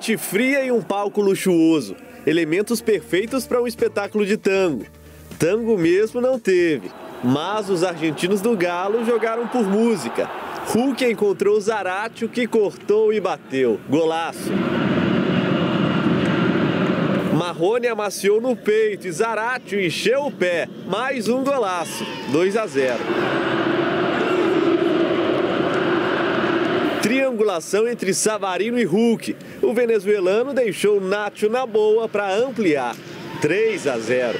[0.00, 1.94] Noite fria e um palco luxuoso.
[2.26, 4.86] Elementos perfeitos para um espetáculo de tango.
[5.38, 6.90] Tango mesmo não teve,
[7.22, 10.26] mas os argentinos do Galo jogaram por música.
[10.68, 13.78] Hulk encontrou Zaratio que cortou e bateu.
[13.90, 14.50] Golaço.
[17.34, 20.66] Marrone amaciou no peito e Zaratio encheu o pé.
[20.86, 22.06] Mais um golaço.
[22.32, 22.98] 2 a 0.
[27.02, 29.34] Triangulação entre Savarino e Hulk.
[29.62, 32.94] O venezuelano deixou Nacho na boa para ampliar.
[33.40, 34.38] 3 a 0.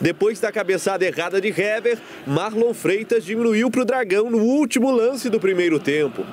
[0.00, 5.28] Depois da cabeçada errada de Hever, Marlon Freitas diminuiu para o Dragão no último lance
[5.28, 6.24] do primeiro tempo.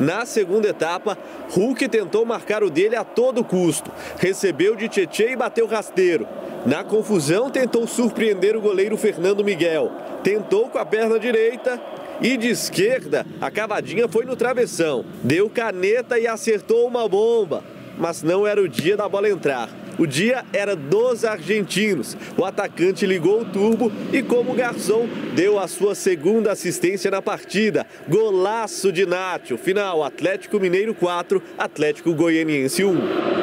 [0.00, 1.16] Na segunda etapa,
[1.50, 3.90] Hulk tentou marcar o dele a todo custo.
[4.18, 6.26] Recebeu de Tietê e bateu rasteiro.
[6.64, 9.90] Na confusão, tentou surpreender o goleiro Fernando Miguel.
[10.22, 11.80] Tentou com a perna direita
[12.20, 15.04] e de esquerda, a cavadinha foi no travessão.
[15.24, 17.64] Deu caneta e acertou uma bomba.
[17.98, 19.81] Mas não era o dia da bola entrar.
[19.98, 22.16] O dia era dos argentinos.
[22.36, 27.86] O atacante ligou o turbo e, como garçom, deu a sua segunda assistência na partida.
[28.08, 29.56] Golaço de Nacho.
[29.58, 33.42] Final: Atlético Mineiro 4, Atlético Goianiense 1.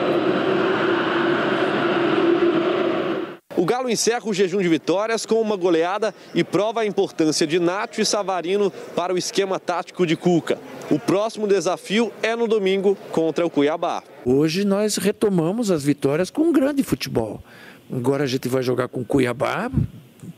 [3.59, 7.59] O Galo encerra o jejum de vitórias com uma goleada e prova a importância de
[7.59, 10.57] Nacho e Savarino para o esquema tático de Cuca.
[10.89, 14.03] O próximo desafio é no domingo contra o Cuiabá.
[14.25, 17.43] Hoje nós retomamos as vitórias com um grande futebol.
[17.91, 19.69] Agora a gente vai jogar com o Cuiabá,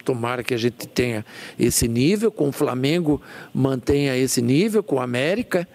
[0.03, 1.25] tomara que a gente tenha
[1.57, 3.21] esse nível, com o Flamengo
[3.53, 5.65] mantenha esse nível, com o América,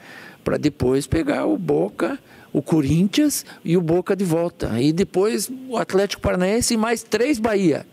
[0.45, 2.19] para depois pegar o Boca
[2.57, 4.81] o Corinthians e o Boca de volta.
[4.81, 7.87] E depois o Atlético Paranaense e mais três Bahia.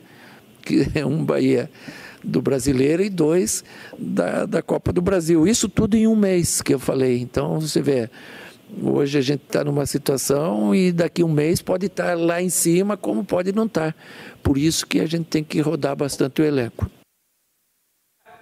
[0.61, 1.69] Que é um Bahia
[2.23, 3.63] do brasileiro e dois
[3.97, 5.47] da, da Copa do Brasil.
[5.47, 7.19] Isso tudo em um mês que eu falei.
[7.19, 8.09] Então você vê,
[8.81, 12.49] hoje a gente está numa situação e daqui um mês pode estar tá lá em
[12.49, 13.93] cima, como pode não estar.
[13.93, 13.99] Tá.
[14.41, 16.89] Por isso que a gente tem que rodar bastante o elenco.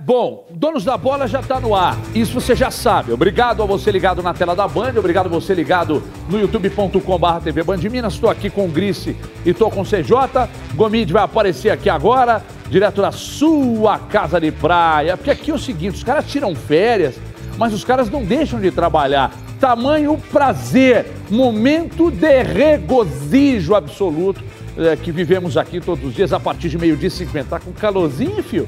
[0.03, 1.95] Bom, Donos da Bola já está no ar.
[2.15, 3.11] Isso você já sabe.
[3.11, 4.93] Obrigado a você ligado na tela da Band.
[4.97, 8.13] Obrigado a você ligado no youtube.com.br TV Band Minas.
[8.13, 10.49] Estou aqui com o Grice e estou com o CJ.
[10.73, 15.17] Gomide vai aparecer aqui agora, direto da sua casa de praia.
[15.17, 17.15] Porque aqui é o seguinte: os caras tiram férias,
[17.57, 19.31] mas os caras não deixam de trabalhar.
[19.59, 24.41] Tamanho prazer, momento de regozijo absoluto
[24.75, 27.47] é, que vivemos aqui todos os dias a partir de meio-dia e 50.
[27.47, 28.67] Tá com calorzinho, filho?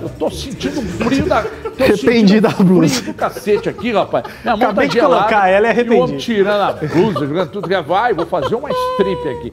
[0.00, 1.44] Eu tô sentindo o frio da.
[1.78, 2.94] Arrependi da blusa.
[2.94, 4.24] Frio do cacete aqui, rapaz.
[4.42, 5.96] Minha mão Acabei tá de colocar ela e arrependi.
[5.96, 9.52] E o homem tirando a blusa, jogando tudo que vai, vou fazer uma strip aqui.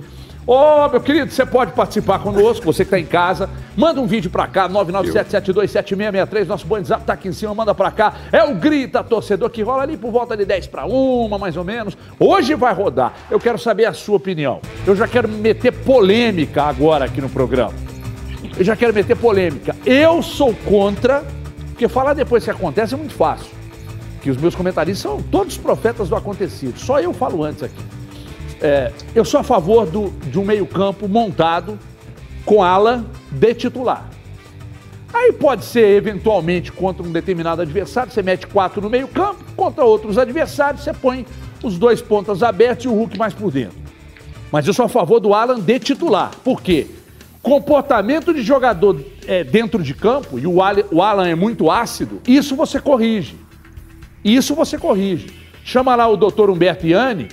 [0.49, 3.47] Ô, oh, meu querido, você pode participar conosco, você que está em casa.
[3.77, 6.47] Manda um vídeo para cá, 997727663.
[6.47, 8.15] Nosso WhatsApp tá aqui em cima, manda para cá.
[8.31, 11.63] É o Grita Torcedor que rola ali por volta de 10 para uma, mais ou
[11.63, 11.95] menos.
[12.19, 13.13] Hoje vai rodar.
[13.29, 14.59] Eu quero saber a sua opinião.
[14.87, 17.75] Eu já quero meter polêmica agora aqui no programa
[18.57, 19.75] eu já quero meter polêmica.
[19.85, 21.23] Eu sou contra,
[21.69, 23.51] porque falar depois que acontece é muito fácil.
[24.21, 26.77] Que os meus comentaristas são todos profetas do acontecido.
[26.77, 27.98] Só eu falo antes aqui.
[28.61, 31.79] É, eu sou a favor do, de um meio-campo montado
[32.45, 34.09] com ala de titular.
[35.13, 40.17] Aí pode ser eventualmente contra um determinado adversário, você mete quatro no meio-campo, contra outros
[40.17, 41.25] adversários, você põe
[41.63, 43.77] os dois pontas abertos e o Hulk mais por dentro.
[44.51, 46.31] Mas eu sou a favor do Alan de titular.
[46.43, 46.87] Por quê?
[47.41, 52.21] comportamento de jogador é, dentro de campo, e o Alan, o Alan é muito ácido,
[52.27, 53.37] isso você corrige.
[54.23, 55.27] Isso você corrige.
[55.63, 57.29] Chama lá o doutor Humberto Iani,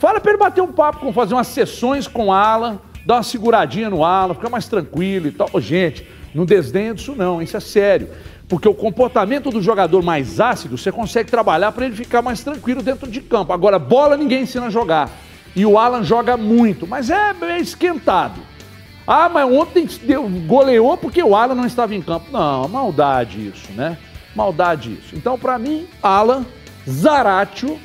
[0.00, 3.90] fala para ele bater um papo, com fazer umas sessões com Alan, dar uma seguradinha
[3.90, 5.48] no Alan, ficar mais tranquilo e tal.
[5.60, 8.08] Gente, não desdenha disso não, isso é sério.
[8.48, 12.82] Porque o comportamento do jogador mais ácido, você consegue trabalhar para ele ficar mais tranquilo
[12.82, 13.52] dentro de campo.
[13.52, 15.08] Agora, bola ninguém ensina a jogar.
[15.54, 18.40] E o Alan joga muito, mas é, é esquentado.
[19.06, 22.26] Ah, mas ontem deu, goleou porque o Alan não estava em campo.
[22.32, 23.98] Não, maldade isso, né?
[24.34, 25.14] Maldade isso.
[25.14, 26.46] Então, para mim, Alan,
[26.88, 27.78] Zaratio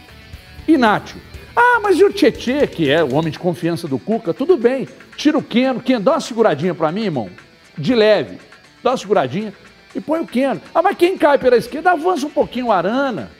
[0.67, 1.17] e Nacho.
[1.55, 4.33] Ah, mas e o Tietê, que é o homem de confiança do Cuca?
[4.33, 4.87] Tudo bem.
[5.15, 5.79] Tira o Keno.
[5.79, 7.29] Keno, dá uma seguradinha para mim, irmão.
[7.77, 8.37] De leve.
[8.83, 9.53] Dá uma seguradinha
[9.95, 10.61] e põe o Keno.
[10.73, 13.31] Ah, mas quem cai pela esquerda, avança um pouquinho o Arana.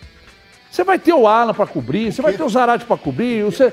[0.72, 3.72] Você vai ter o Alan para cobrir, você vai ter o Zarate para cobrir, você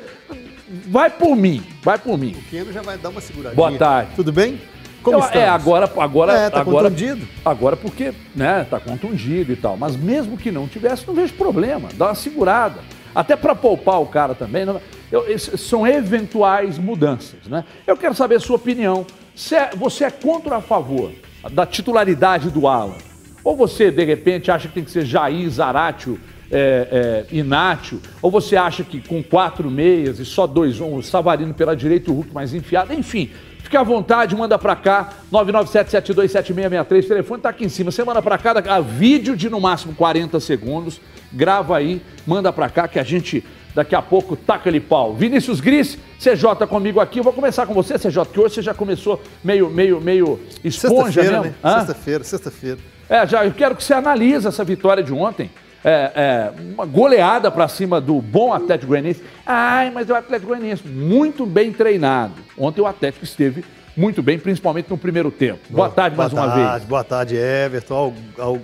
[0.86, 2.36] vai por mim, vai por mim.
[2.38, 3.56] O Keno já vai dar uma seguradinha.
[3.56, 4.12] Boa tarde.
[4.14, 4.60] Tudo bem?
[5.02, 7.26] Como Eu, É, agora, agora, é, tá agora, contundido.
[7.44, 9.76] Agora porque, né, tá contundido e tal.
[9.76, 11.88] Mas mesmo que não tivesse, não vejo problema.
[11.94, 12.80] Dá uma segurada.
[13.14, 14.64] Até para poupar o cara também.
[15.10, 17.64] Eu, são eventuais mudanças, né?
[17.86, 19.06] Eu quero saber a sua opinião.
[19.52, 21.12] É, você é contra ou a favor
[21.50, 22.96] da titularidade do Alan?
[23.44, 26.18] Ou você, de repente, acha que tem que ser Jair, Zaratio,
[26.50, 28.00] é, é, Inácio?
[28.20, 32.10] Ou você acha que com quatro meias e só dois, um, o Savarino pela direita
[32.10, 32.92] e o Hulk mais enfiado?
[32.94, 37.90] Enfim, fique à vontade, manda pra cá, 997-727663, o telefone tá aqui em cima.
[37.90, 41.00] Você manda pra cá, a vídeo de no máximo 40 segundos,
[41.32, 43.44] grava aí, manda pra cá que a gente
[43.74, 45.14] daqui a pouco taca ele pau.
[45.14, 47.18] Vinícius Gris, CJ comigo aqui.
[47.18, 51.22] Eu vou começar com você, CJ, que hoje você já começou meio, meio, meio esponja
[51.22, 51.44] mesmo.
[51.44, 51.54] Né?
[51.62, 52.78] Sexta-feira, sexta-feira.
[53.08, 55.50] É, já, eu quero que você analise essa vitória de ontem.
[55.84, 59.22] É, é, uma goleada para cima do bom Atlético Goianiense.
[59.44, 62.34] Ai, mas o Atlético Goianiense muito bem treinado.
[62.56, 63.64] Ontem o Atlético esteve
[63.96, 65.60] muito bem, principalmente no primeiro tempo.
[65.68, 66.84] Boa, boa tarde boa mais tarde, uma vez.
[66.84, 68.58] Boa tarde, Everton, ao, ao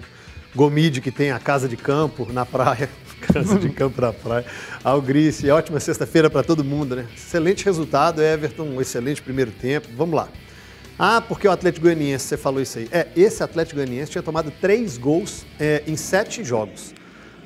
[0.59, 2.91] Gomide que tem a casa de campo na praia.
[3.33, 4.45] Casa de campo na praia.
[4.83, 7.07] Ao Grice, ótima sexta-feira para todo mundo, né?
[7.17, 9.89] Excelente resultado, Everton, um excelente primeiro tempo.
[9.97, 10.29] Vamos lá.
[10.97, 12.89] Ah, porque o Atlético Goianiense, você falou isso aí.
[12.93, 16.95] É, esse Atlético Goianiense tinha tomado três gols é, em sete jogos.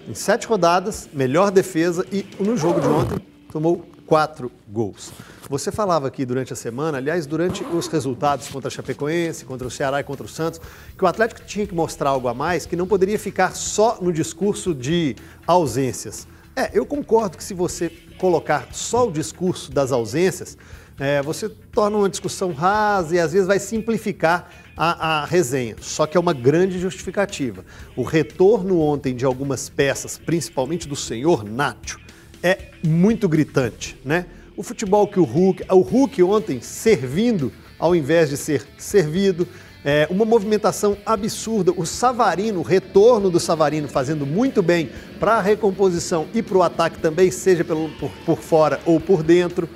[0.09, 3.19] Em sete rodadas, melhor defesa e no jogo de ontem
[3.51, 5.11] tomou quatro gols.
[5.49, 9.71] Você falava aqui durante a semana, aliás, durante os resultados contra a Chapecoense, contra o
[9.71, 10.61] Ceará e contra o Santos,
[10.97, 14.13] que o Atlético tinha que mostrar algo a mais, que não poderia ficar só no
[14.13, 15.17] discurso de
[15.47, 16.27] ausências.
[16.55, 20.57] É, eu concordo que se você colocar só o discurso das ausências,
[20.99, 25.77] é, você torna uma discussão rasa e às vezes vai simplificar a, a, resenha.
[25.81, 27.65] Só que é uma grande justificativa.
[27.97, 31.99] O retorno ontem de algumas peças, principalmente do senhor Nacho,
[32.43, 34.27] é muito gritante, né?
[34.57, 37.53] O futebol que o Hulk, o Hulk ontem servindo
[37.83, 39.49] ao invés de ser servido,
[39.85, 41.73] é, uma movimentação absurda.
[41.77, 44.89] O Savarino, o retorno do Savarino fazendo muito bem
[45.19, 49.25] para a recomposição e para o ataque também, seja pelo, por, por fora ou por
[49.25, 49.69] dentro.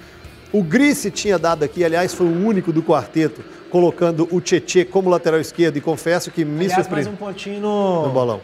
[0.52, 5.10] O Grice tinha dado aqui, aliás, foi o único do quarteto, colocando o Tietê como
[5.10, 7.12] lateral esquerdo e confesso que me aliás, surpreendeu.
[7.12, 8.40] mais um pontinho no, no bolão.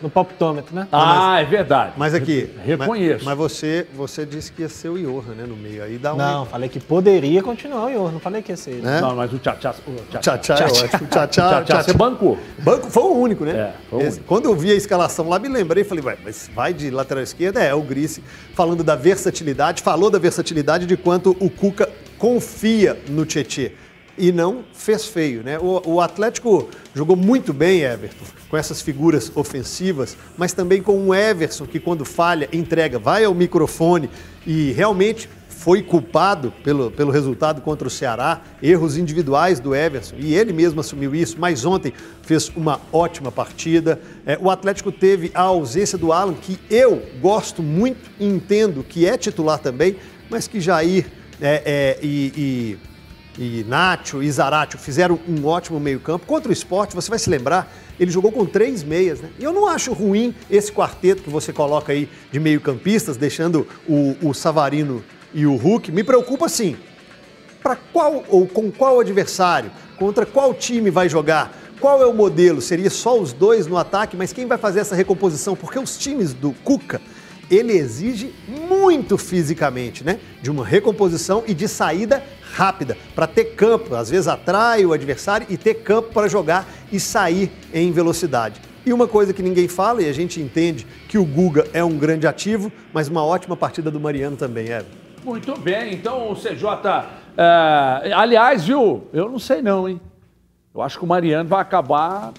[0.00, 0.86] No palpitômetro, né?
[0.92, 1.92] Ah, mas, é verdade.
[1.96, 2.50] Mas aqui.
[2.64, 3.24] Reconheço.
[3.24, 5.44] Mas, mas, você, você disse que ia ser o Johan, né?
[5.46, 5.82] No meio.
[5.82, 6.18] Aí dá um.
[6.18, 8.12] Não, falei que poderia continuar o Johan.
[8.12, 8.82] Não falei que ia ser ele.
[8.82, 9.00] Né?
[9.00, 9.74] Não, mas o Tchá-Tchá.
[10.20, 11.08] Tchá-Tchá é ótimo.
[11.08, 11.82] Tchá-Tchá.
[11.82, 12.38] Você bancou.
[12.58, 13.52] Banco foi o único, né?
[13.52, 14.24] É, foi o único.
[14.24, 17.62] Quando eu vi a escalação lá, me lembrei falei, vai, mas vai de lateral esquerda?
[17.62, 18.22] É, o Grice
[18.54, 21.88] falando da versatilidade, falou da versatilidade de quanto o Cuca
[22.18, 23.72] confia no Tietê
[24.18, 25.42] e não fez feio.
[25.42, 25.58] Né?
[25.58, 31.14] O, o, Atlético jogou muito bem, Everton, com essas figuras ofensivas, mas também com o
[31.14, 34.08] Everson, que quando falha, entrega, vai ao microfone
[34.46, 35.28] e realmente
[35.66, 40.78] foi culpado pelo, pelo resultado contra o Ceará, erros individuais do Everson, e ele mesmo
[40.78, 41.92] assumiu isso, mas ontem
[42.22, 44.00] fez uma ótima partida.
[44.24, 49.16] É, o Atlético teve a ausência do Alan, que eu gosto muito entendo que é
[49.18, 49.96] titular também,
[50.30, 51.06] mas que Jair
[51.40, 52.78] é, é, e, e
[53.38, 56.26] e Nacho e Zaratio fizeram um ótimo meio-campo.
[56.26, 59.30] Contra o esporte, você vai se lembrar, ele jogou com três meias, né?
[59.38, 64.16] E eu não acho ruim esse quarteto que você coloca aí de meio-campistas, deixando o,
[64.22, 65.04] o Savarino
[65.34, 65.92] e o Hulk.
[65.92, 66.76] Me preocupa sim.
[67.62, 69.70] Para qual ou com qual adversário?
[69.98, 71.52] Contra qual time vai jogar?
[71.80, 72.62] Qual é o modelo?
[72.62, 75.54] Seria só os dois no ataque, mas quem vai fazer essa recomposição?
[75.54, 77.00] Porque os times do Cuca
[77.50, 80.18] ele exige muito fisicamente, né?
[80.42, 82.22] De uma recomposição e de saída
[82.54, 86.98] rápida, para ter campo, às vezes atrai o adversário e ter campo para jogar e
[86.98, 88.60] sair em velocidade.
[88.84, 91.98] E uma coisa que ninguém fala, e a gente entende que o Guga é um
[91.98, 94.84] grande ativo, mas uma ótima partida do Mariano também, é.
[95.24, 96.62] Muito bem, então o CJ.
[97.36, 99.08] É, aliás, viu?
[99.12, 100.00] Eu não sei não, hein?
[100.72, 102.32] Eu acho que o Mariano vai acabar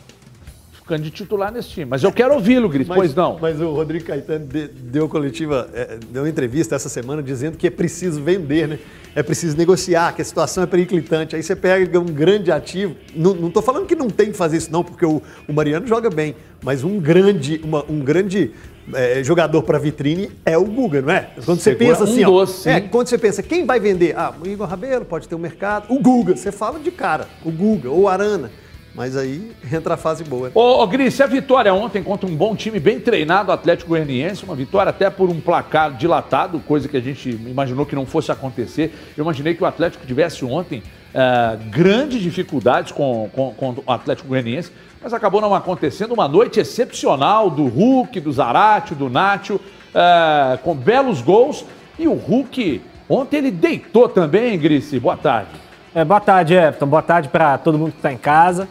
[0.88, 1.86] ficando de titular nesse time.
[1.86, 3.38] Mas eu quero ouvi-lo, Gris, pois não.
[3.40, 7.70] Mas o Rodrigo Caetano deu coletiva, é, deu uma entrevista essa semana dizendo que é
[7.70, 8.80] preciso vender, né?
[9.14, 11.36] É preciso negociar, que a situação é periclitante.
[11.36, 12.96] Aí você pega um grande ativo.
[13.14, 16.10] Não estou falando que não tem que fazer isso, não, porque o, o Mariano joga
[16.10, 16.36] bem.
[16.64, 18.52] Mas um grande, uma, um grande
[18.94, 21.30] é, jogador para vitrine é o Guga, não é?
[21.44, 24.16] Quando você Segura pensa assim, um ó, doce, é, quando você pensa quem vai vender?
[24.16, 27.52] Ah, o Igor Rabelo pode ter um mercado, o Guga, você fala de cara, o
[27.52, 28.52] Guga ou o Arana.
[28.98, 30.52] Mas aí entra a fase boa.
[30.56, 34.56] Ô, ô Gris, a vitória ontem contra um bom time bem treinado, Atlético Goianiense, uma
[34.56, 38.92] vitória até por um placar dilatado, coisa que a gente imaginou que não fosse acontecer.
[39.16, 40.82] Eu imaginei que o Atlético tivesse ontem
[41.14, 46.16] uh, grandes dificuldades com, com, com, o Atlético Goianiense, mas acabou não acontecendo.
[46.16, 51.64] Uma noite excepcional do Hulk, do Zarate, do Nacho, uh, com belos gols.
[52.00, 54.92] E o Hulk, ontem ele deitou também, Gris.
[54.96, 55.52] Boa tarde.
[55.94, 56.88] É, boa tarde, Everton.
[56.88, 58.68] Boa tarde para todo mundo que está em casa.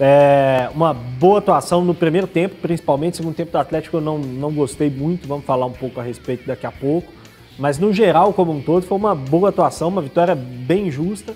[0.00, 3.14] É, uma boa atuação no primeiro tempo, principalmente.
[3.14, 6.02] No segundo tempo do Atlético eu não, não gostei muito, vamos falar um pouco a
[6.02, 7.12] respeito daqui a pouco.
[7.58, 11.34] Mas no geral, como um todo, foi uma boa atuação, uma vitória bem justa.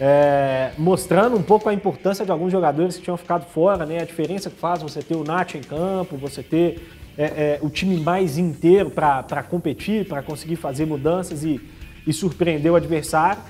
[0.00, 4.00] é, mostrando um pouco a importância de alguns jogadores que tinham ficado fora, né?
[4.00, 7.68] A diferença que faz você ter o Nath em campo, você ter é, é, o
[7.70, 11.60] time mais inteiro para competir, para conseguir fazer mudanças e,
[12.06, 13.42] e surpreender o adversário.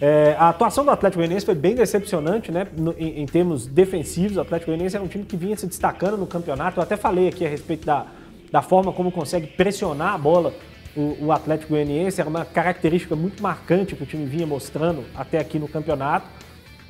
[0.00, 2.66] É, a atuação do Atlético Goianiense foi bem decepcionante, né?
[2.76, 4.36] No, em, em, termos defensivos.
[4.36, 6.78] O Atlético Goianiense era um time que vinha se destacando no campeonato.
[6.78, 8.06] Eu até falei aqui a respeito da,
[8.50, 10.52] da forma como consegue pressionar a bola
[10.96, 12.20] o, o Atlético Goianiense.
[12.20, 16.26] Era uma característica muito marcante que o time vinha mostrando até aqui no campeonato.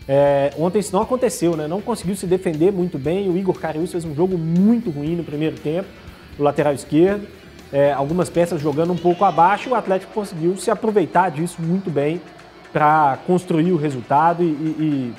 [0.09, 1.69] É, ontem isso não aconteceu, né?
[1.69, 3.29] Não conseguiu se defender muito bem.
[3.29, 5.89] O Igor Carius fez um jogo muito ruim no primeiro tempo,
[6.39, 7.27] no lateral esquerdo.
[7.73, 9.71] É, algumas peças jogando um pouco abaixo.
[9.71, 12.21] O Atlético conseguiu se aproveitar disso muito bem
[12.75, 15.15] para construir o resultado e, e, e,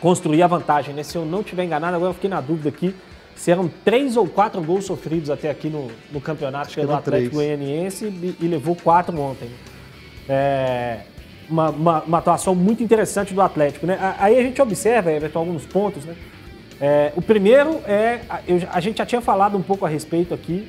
[0.00, 0.92] construir a vantagem.
[0.92, 1.04] Né?
[1.04, 2.92] Se eu não estiver enganado, agora eu fiquei na dúvida aqui
[3.36, 8.06] se eram três ou quatro gols sofridos até aqui no, no campeonato pelo Atlético Goianiense
[8.06, 9.48] e, e, levou quatro ontem.
[10.28, 11.02] É,
[11.48, 13.86] uma, uma, uma, atuação muito interessante do Atlético.
[13.86, 13.98] Né?
[14.18, 16.04] Aí a gente observa, Everton, alguns pontos.
[16.04, 16.16] Né?
[16.80, 20.68] É, o primeiro é, eu, a gente já tinha falado um pouco a respeito aqui,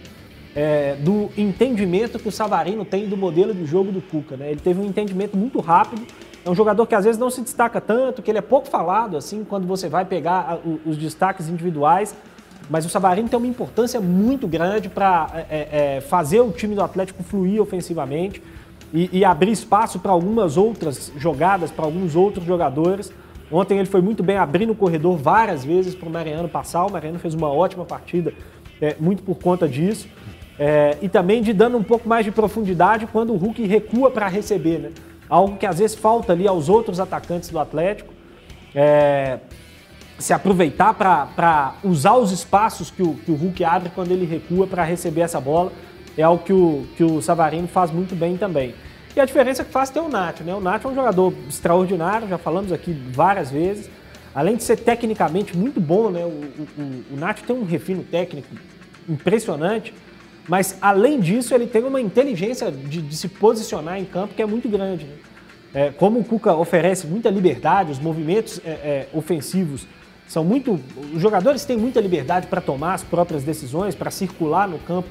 [0.57, 4.35] é, do entendimento que o Savarino tem do modelo de jogo do Cuca.
[4.35, 4.49] Né?
[4.49, 6.01] Ele teve um entendimento muito rápido.
[6.43, 9.15] É um jogador que às vezes não se destaca tanto, que ele é pouco falado,
[9.15, 12.15] assim, quando você vai pegar os destaques individuais.
[12.71, 16.73] Mas o Savarino tem uma importância muito grande para é, é, é, fazer o time
[16.73, 18.41] do Atlético fluir ofensivamente
[18.91, 23.13] e, e abrir espaço para algumas outras jogadas, para alguns outros jogadores.
[23.51, 26.83] Ontem ele foi muito bem abrindo o corredor várias vezes para o Mariano passar.
[26.83, 28.33] O Mariano fez uma ótima partida,
[28.81, 30.07] é, muito por conta disso.
[30.59, 34.27] É, e também de dando um pouco mais de profundidade quando o Hulk recua para
[34.27, 34.91] receber, né?
[35.29, 38.13] Algo que às vezes falta ali aos outros atacantes do Atlético.
[38.73, 39.39] É,
[40.17, 44.65] se aproveitar para usar os espaços que o, que o Hulk abre quando ele recua
[44.65, 45.71] para receber essa bola.
[46.17, 48.73] É algo que o, que o Savarino faz muito bem também.
[49.15, 50.53] E a diferença que faz ter o Nath, né?
[50.55, 53.89] O Nath é um jogador extraordinário, já falamos aqui várias vezes.
[54.33, 56.23] Além de ser tecnicamente muito bom, né?
[56.23, 58.47] O, o, o Nath tem um refino técnico
[59.07, 59.93] impressionante.
[60.47, 64.45] Mas, além disso, ele tem uma inteligência de, de se posicionar em campo que é
[64.45, 65.05] muito grande.
[65.05, 65.15] Né?
[65.73, 69.85] É, como o Cuca oferece muita liberdade, os movimentos é, é, ofensivos
[70.27, 70.79] são muito.
[71.13, 75.09] Os jogadores têm muita liberdade para tomar as próprias decisões, para circular no campo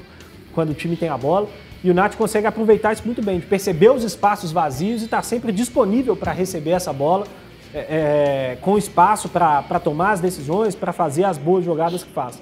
[0.53, 1.47] quando o time tem a bola.
[1.83, 5.17] E o Nath consegue aproveitar isso muito bem, de perceber os espaços vazios e estar
[5.17, 7.27] tá sempre disponível para receber essa bola,
[7.71, 12.41] é, é, com espaço para tomar as decisões, para fazer as boas jogadas que faz.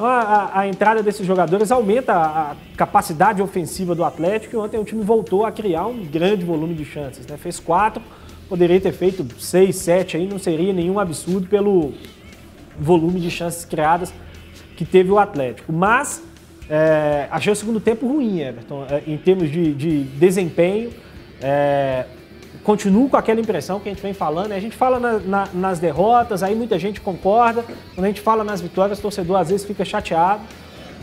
[0.00, 4.84] Então a, a, entrada desses jogadores aumenta a, capacidade ofensiva do Atlético e ontem o
[4.84, 7.26] time voltou a criar um grande volume de chances.
[7.26, 7.36] Né?
[7.36, 8.02] Fez quatro,
[8.48, 11.92] poderia ter feito seis, sete aí, não seria nenhum absurdo pelo
[12.78, 14.10] volume de chances criadas
[14.74, 15.70] que teve o Atlético.
[15.70, 16.22] Mas
[16.66, 20.92] é, achei o segundo tempo ruim, Everton, é, em termos de, de desempenho.
[21.42, 22.06] É,
[22.70, 24.50] continuo com aquela impressão que a gente vem falando.
[24.50, 24.56] Né?
[24.56, 27.64] A gente fala na, na, nas derrotas, aí muita gente concorda.
[27.96, 30.42] Quando a gente fala nas vitórias, o torcedor às vezes fica chateado.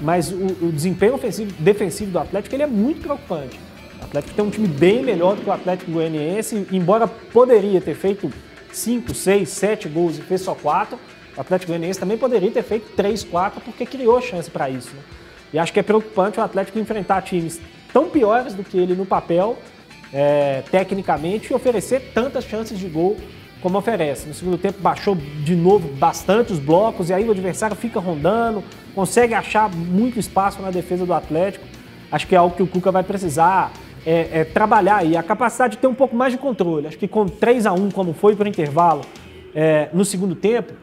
[0.02, 3.60] Mas o, o desempenho ofensivo, defensivo do Atlético ele é muito preocupante.
[4.00, 7.96] O Atlético tem um time bem melhor do que o Atlético Goianiense, embora poderia ter
[7.96, 8.32] feito
[8.72, 10.98] 5, 6, 7 gols e fez só 4.
[11.36, 14.96] O Atlético Goianiense também poderia ter feito 3, 4 porque criou chance para isso.
[14.96, 15.02] Né?
[15.52, 17.60] E acho que é preocupante o Atlético enfrentar times
[17.92, 19.58] tão piores do que ele no papel
[20.14, 23.18] é, tecnicamente e oferecer tantas chances de gol
[23.62, 24.28] como oferece.
[24.28, 28.64] No segundo tempo baixou de novo bastante os blocos e aí o adversário fica rondando,
[28.94, 31.66] consegue achar muito espaço na defesa do Atlético.
[32.12, 33.72] Acho que é algo que o Cuca vai precisar
[34.06, 35.18] é, é, trabalhar aí.
[35.18, 36.88] A capacidade de ter um pouco mais de controle.
[36.88, 39.02] Acho que com 3 a 1 como foi para o intervalo
[39.54, 40.74] é, no segundo tempo,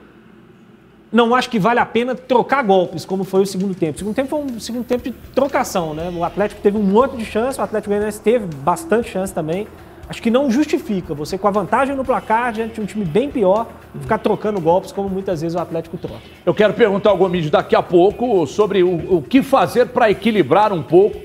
[1.15, 3.95] não acho que vale a pena trocar golpes, como foi o segundo tempo.
[3.95, 6.13] O segundo tempo foi um segundo tempo de trocação, né?
[6.13, 9.69] O Atlético teve um monte de chance, o Atlético Goianiense teve bastante chance também.
[10.09, 13.31] Acho que não justifica você, com a vantagem no placar, diante de um time bem
[13.31, 13.69] pior,
[14.01, 16.21] ficar trocando golpes, como muitas vezes o Atlético troca.
[16.45, 20.73] Eu quero perguntar ao Gomide daqui a pouco sobre o, o que fazer para equilibrar
[20.73, 21.21] um pouco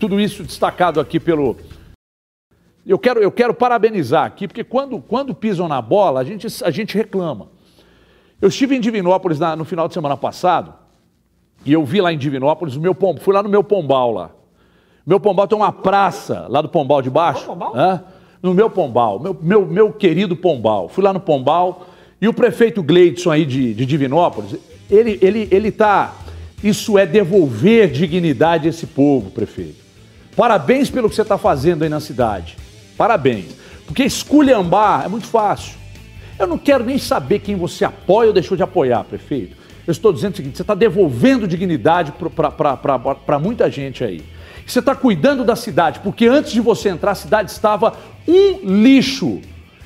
[0.00, 1.54] tudo isso destacado aqui pelo,
[2.86, 6.70] eu quero, eu quero parabenizar aqui, porque quando, quando pisam na bola, a gente, a
[6.70, 7.48] gente reclama.
[8.40, 10.74] Eu estive em Divinópolis na, no final de semana passado
[11.64, 14.30] e eu vi lá em Divinópolis o meu pombal, fui lá no meu pombal lá.
[15.06, 17.46] Meu pombal tem uma praça lá do pombal de baixo.
[17.46, 17.74] Pombal?
[18.42, 20.88] No meu pombal, meu, meu, meu querido pombal.
[20.88, 21.86] Fui lá no pombal
[22.20, 24.56] e o prefeito Gleidson aí de, de Divinópolis,
[24.90, 26.14] ele, ele, ele tá.
[26.62, 29.84] Isso é devolver dignidade a esse povo, prefeito.
[30.34, 32.56] Parabéns pelo que você está fazendo aí na cidade.
[32.96, 33.54] Parabéns.
[33.86, 35.74] Porque esculhambar é muito fácil.
[36.38, 39.56] Eu não quero nem saber quem você apoia ou deixou de apoiar, prefeito.
[39.86, 44.22] Eu estou dizendo o seguinte: você está devolvendo dignidade para muita gente aí.
[44.66, 47.94] Você está cuidando da cidade, porque antes de você entrar, a cidade estava
[48.26, 49.40] um lixo.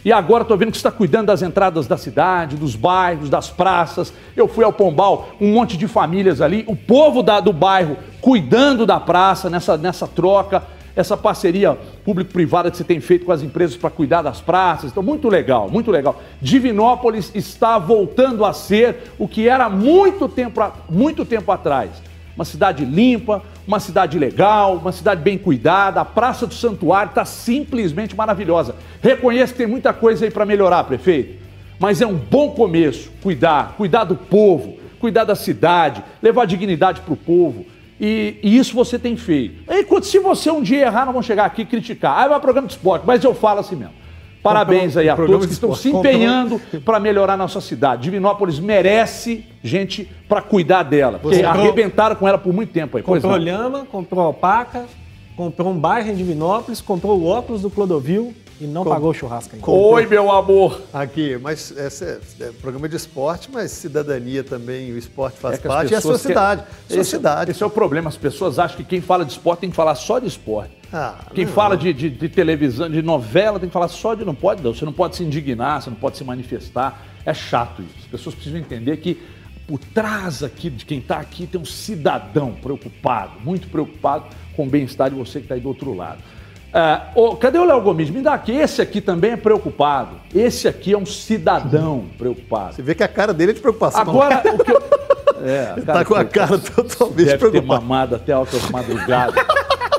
[0.05, 3.51] E agora estou vendo que você está cuidando das entradas da cidade, dos bairros, das
[3.51, 4.13] praças.
[4.37, 8.87] Eu fui ao Pombal, um monte de famílias ali, o povo da, do bairro cuidando
[8.87, 10.63] da praça nessa, nessa troca,
[10.99, 14.91] essa parceria público-privada que você tem feito com as empresas para cuidar das praças.
[14.91, 16.21] Então, muito legal, muito legal.
[16.43, 21.91] Divinópolis está voltando a ser o que era muito tempo, muito tempo atrás.
[22.35, 26.01] Uma cidade limpa, uma cidade legal, uma cidade bem cuidada.
[26.01, 28.75] A Praça do Santuário está simplesmente maravilhosa.
[29.01, 31.41] Reconheço que tem muita coisa aí para melhorar, prefeito,
[31.79, 37.15] mas é um bom começo cuidar, cuidar do povo, cuidar da cidade, levar dignidade para
[37.15, 37.65] o povo.
[38.01, 39.63] E, e, isso você tem feito.
[39.73, 42.17] Enquanto se você um dia errar, não vão chegar aqui e criticar.
[42.19, 43.95] Ah, é um programa de esporte, mas eu falo assim mesmo.
[44.43, 48.03] Parabéns aí a todos que estão se empenhando para melhorar a nossa cidade.
[48.03, 53.03] Divinópolis merece gente para cuidar dela, porque comprou, arrebentaram com ela por muito tempo aí.
[53.03, 54.87] Comprou lhama, comprou alpaca,
[55.37, 58.91] comprou um bairro em Divinópolis, comprou o óculos do Clodovil, e não Com...
[58.91, 59.71] pagou o churrasco ainda.
[59.71, 60.83] Oi, meu amor!
[60.93, 65.69] Aqui, mas esse é, é, programa de esporte, mas cidadania também, o esporte faz é
[65.69, 66.65] parte, e a sua cidade.
[66.89, 67.51] Sua esse, cidade.
[67.51, 69.95] Esse é o problema, as pessoas acham que quem fala de esporte tem que falar
[69.95, 70.73] só de esporte.
[70.93, 71.53] Ah, quem não.
[71.53, 74.25] fala de, de, de, televisão, de novela, tem que falar só de.
[74.25, 74.75] Não pode, não.
[74.75, 77.07] Você não pode se indignar, você não pode se manifestar.
[77.25, 78.05] É chato isso.
[78.05, 79.21] As pessoas precisam entender que
[79.67, 84.25] por trás aqui de quem está aqui tem um cidadão preocupado, muito preocupado
[84.57, 86.23] com o bem-estar de você que está aí do outro lado.
[86.73, 88.11] É, oh, cadê o Léo Gomes?
[88.11, 88.53] Me dá aqui.
[88.53, 90.17] Esse aqui também é preocupado.
[90.35, 92.75] Esse aqui é um cidadão preocupado.
[92.75, 94.01] Você vê que a cara dele é de preocupação.
[94.01, 94.83] Agora, o que eu...
[95.41, 97.61] É, tá com a cara totalmente Deve preocupada.
[97.61, 99.37] ter mamado até altas madrugadas.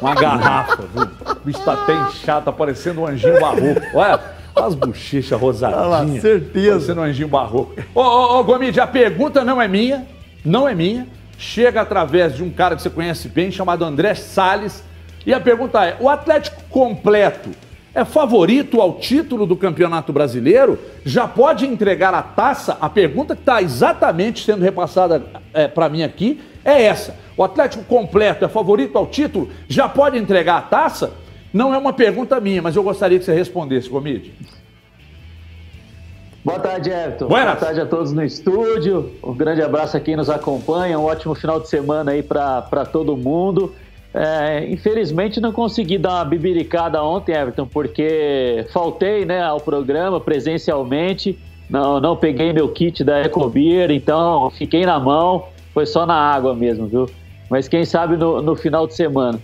[0.01, 1.03] Uma garrafa, viu?
[1.03, 3.81] O bicho tá até inchado, tá parecendo um anjinho barroco.
[3.93, 4.19] Olha,
[4.53, 5.81] as bochechas rosadinhas.
[5.81, 6.71] Ah lá, certeza.
[6.71, 7.73] Parecendo um anjinho barroco.
[7.95, 10.05] Ô, ô, ô, Gomide, a pergunta não é minha,
[10.43, 11.07] não é minha.
[11.37, 14.83] Chega através de um cara que você conhece bem, chamado André Salles
[15.29, 17.51] e a pergunta é: o Atlético completo
[17.93, 20.79] é favorito ao título do Campeonato Brasileiro?
[21.05, 22.75] Já pode entregar a taça?
[22.81, 27.83] A pergunta que está exatamente sendo repassada é, para mim aqui é essa: o Atlético
[27.83, 29.51] completo é favorito ao título?
[29.67, 31.11] Já pode entregar a taça?
[31.53, 34.33] Não é uma pergunta minha, mas eu gostaria que você respondesse, Gomide.
[36.43, 37.27] Boa tarde, Everton.
[37.27, 37.53] Buenas.
[37.53, 39.11] Boa tarde a todos no estúdio.
[39.23, 40.97] Um grande abraço a quem nos acompanha.
[40.97, 43.75] Um ótimo final de semana aí para todo mundo.
[44.21, 51.39] É, infelizmente não consegui dar uma bibiricada ontem, Everton, porque faltei né, ao programa presencialmente,
[51.69, 56.53] não, não peguei meu kit da Ecobeer, então fiquei na mão, foi só na água
[56.53, 57.09] mesmo, viu?
[57.49, 59.39] Mas quem sabe no, no final de semana.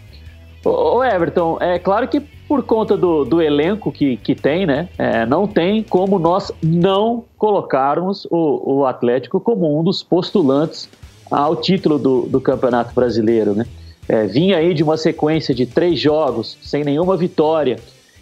[0.65, 4.89] Ô, Everton, é claro que por conta do, do elenco que, que tem, né?
[4.97, 10.89] É, não tem como nós não colocarmos o, o Atlético como um dos postulantes
[11.31, 13.65] ao título do, do Campeonato Brasileiro, né?
[14.07, 17.77] É, vinha aí de uma sequência de três jogos sem nenhuma vitória.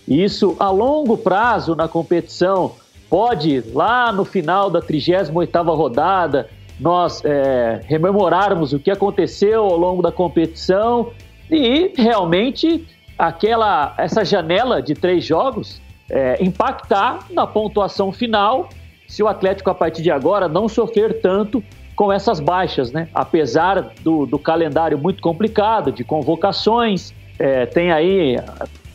[0.08, 2.74] Isso a longo prazo na competição
[3.10, 10.02] pode, lá no final da 38ª rodada, nós é, rememorarmos o que aconteceu ao longo
[10.02, 11.12] da competição
[11.50, 18.70] e realmente aquela essa janela de três jogos é, impactar na pontuação final
[19.08, 21.64] se o Atlético a partir de agora não sofrer tanto
[21.96, 23.08] com essas baixas, né?
[23.14, 28.38] Apesar do, do calendário muito complicado de convocações, é, tem aí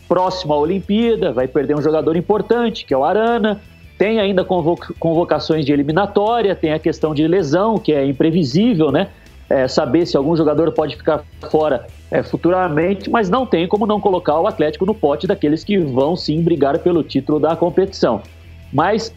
[0.08, 3.60] próxima à Olimpíada, vai perder um jogador importante, que é o Arana,
[3.98, 9.08] tem ainda convocações de eliminatória, tem a questão de lesão, que é imprevisível, né?
[9.50, 13.98] É, saber se algum jogador pode ficar fora é, futuramente, mas não tem como não
[13.98, 18.22] colocar o Atlético no pote daqueles que vão sim brigar pelo título da competição.
[18.70, 19.12] Mas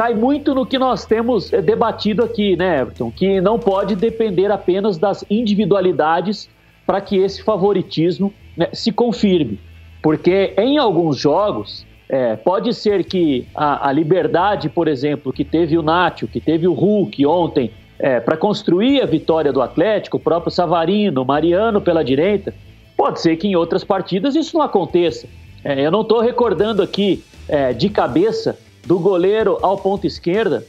[0.00, 3.10] cai muito no que nós temos eh, debatido aqui, né, Everton?
[3.10, 6.48] Que não pode depender apenas das individualidades
[6.86, 9.60] para que esse favoritismo né, se confirme.
[10.02, 15.76] Porque em alguns jogos, é, pode ser que a, a, liberdade, por exemplo, que teve
[15.76, 20.20] o Nátio, que teve o Hulk ontem, é, para construir a vitória do Atlético, o
[20.20, 22.54] próprio Savarino, Mariano pela direita,
[22.96, 25.28] pode ser que em outras partidas isso não aconteça.
[25.62, 27.22] É, eu não estou recordando aqui
[27.76, 30.64] de cabeça do goleiro ao ponto esquerda,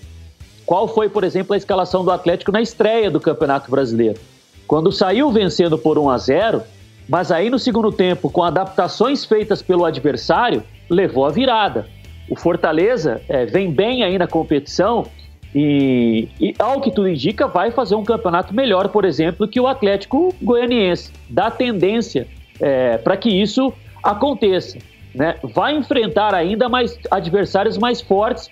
[0.65, 4.19] qual foi, por exemplo, a escalação do Atlético na estreia do Campeonato Brasileiro?
[4.67, 6.63] Quando saiu vencendo por 1 a 0,
[7.09, 11.87] mas aí no segundo tempo, com adaptações feitas pelo adversário, levou a virada.
[12.29, 15.05] O Fortaleza é, vem bem aí na competição
[15.53, 19.67] e, e, ao que tudo indica, vai fazer um campeonato melhor, por exemplo, que o
[19.67, 21.11] Atlético Goianiense.
[21.29, 22.27] Dá tendência
[22.59, 24.77] é, para que isso aconteça
[25.13, 28.49] né, vai enfrentar ainda mais adversários mais fortes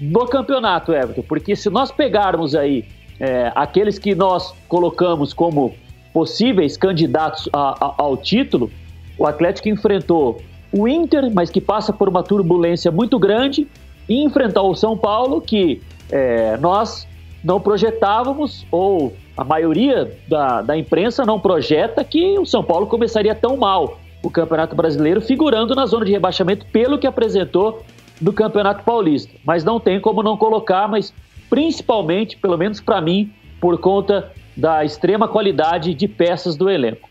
[0.00, 1.22] no campeonato, Everton.
[1.22, 2.84] Porque se nós pegarmos aí
[3.20, 5.74] é, aqueles que nós colocamos como
[6.12, 8.70] possíveis candidatos a, a, ao título,
[9.18, 10.40] o Atlético enfrentou
[10.72, 13.66] o Inter, mas que passa por uma turbulência muito grande,
[14.08, 17.06] e enfrentar o São Paulo, que é, nós
[17.44, 23.34] não projetávamos, ou a maioria da, da imprensa não projeta, que o São Paulo começaria
[23.34, 27.84] tão mal o Campeonato Brasileiro, figurando na zona de rebaixamento pelo que apresentou
[28.20, 29.32] no Campeonato Paulista.
[29.44, 31.12] Mas não tem como não colocar, mas
[31.48, 37.08] principalmente, pelo menos para mim, por conta da extrema qualidade de peças do elenco.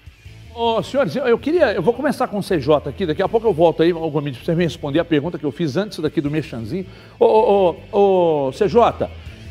[0.53, 1.71] Ô, senhores, eu queria.
[1.71, 4.45] Eu vou começar com o CJ aqui, daqui a pouco eu volto aí, Gomes, para
[4.45, 6.85] você me responder a pergunta que eu fiz antes daqui do Mechanzinho.
[7.19, 9.07] Ô, ô, ô, ô, CJ,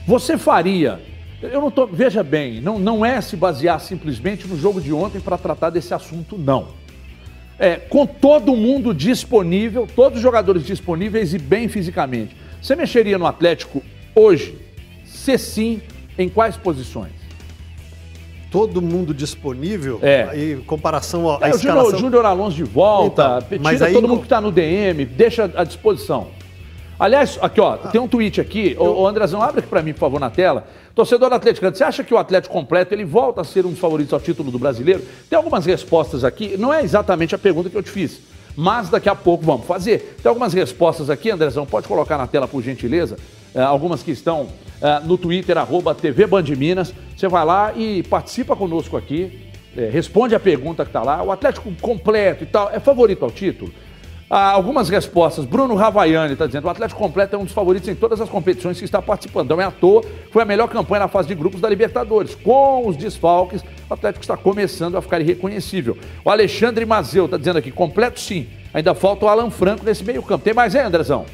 [0.06, 1.00] você faria.
[1.40, 1.86] Eu não tô.
[1.86, 5.94] Veja bem, não, não é se basear simplesmente no jogo de ontem para tratar desse
[5.94, 6.68] assunto, não.
[7.58, 12.36] É, com todo mundo disponível, todos os jogadores disponíveis e bem fisicamente.
[12.60, 13.82] Você mexeria no Atlético
[14.14, 14.58] hoje?
[15.04, 15.80] Se sim,
[16.18, 17.16] em quais posições?
[18.56, 20.30] todo mundo disponível é.
[20.34, 21.94] em comparação à é, escalação...
[21.94, 25.04] O Júnior Alonso de volta, então, mas tira aí todo mundo que está no DM,
[25.04, 26.28] deixa à disposição.
[26.98, 29.00] Aliás, aqui ó, tem um tweet aqui, eu...
[29.00, 30.66] o Andrezão, abre aqui para mim, por favor, na tela.
[30.96, 34.14] Torcedor Atlético, você acha que o Atlético completo ele volta a ser um dos favoritos
[34.14, 35.02] ao título do brasileiro?
[35.28, 38.18] Tem algumas respostas aqui, não é exatamente a pergunta que eu te fiz,
[38.56, 40.16] mas daqui a pouco vamos fazer.
[40.22, 43.18] Tem algumas respostas aqui, Andrezão, pode colocar na tela por gentileza,
[43.54, 44.48] é, algumas que estão
[44.80, 46.94] é, no Twitter, arroba TV Band Minas.
[47.14, 51.22] Você vai lá e participa conosco aqui, é, responde a pergunta que está lá.
[51.22, 53.70] O Atlético completo e tal, é favorito ao título?
[54.28, 55.44] Ah, algumas respostas.
[55.44, 58.78] Bruno Ravaiani está dizendo: o Atlético completo é um dos favoritos em todas as competições
[58.78, 59.50] que está participando.
[59.50, 62.34] Não é à toa, foi a melhor campanha na fase de grupos da Libertadores.
[62.34, 65.96] Com os desfalques, o Atlético está começando a ficar irreconhecível.
[66.24, 68.48] O Alexandre Mazeu está dizendo aqui: completo sim.
[68.74, 70.44] Ainda falta o Alan Franco nesse meio-campo.
[70.44, 71.24] Tem mais aí, Andrezão?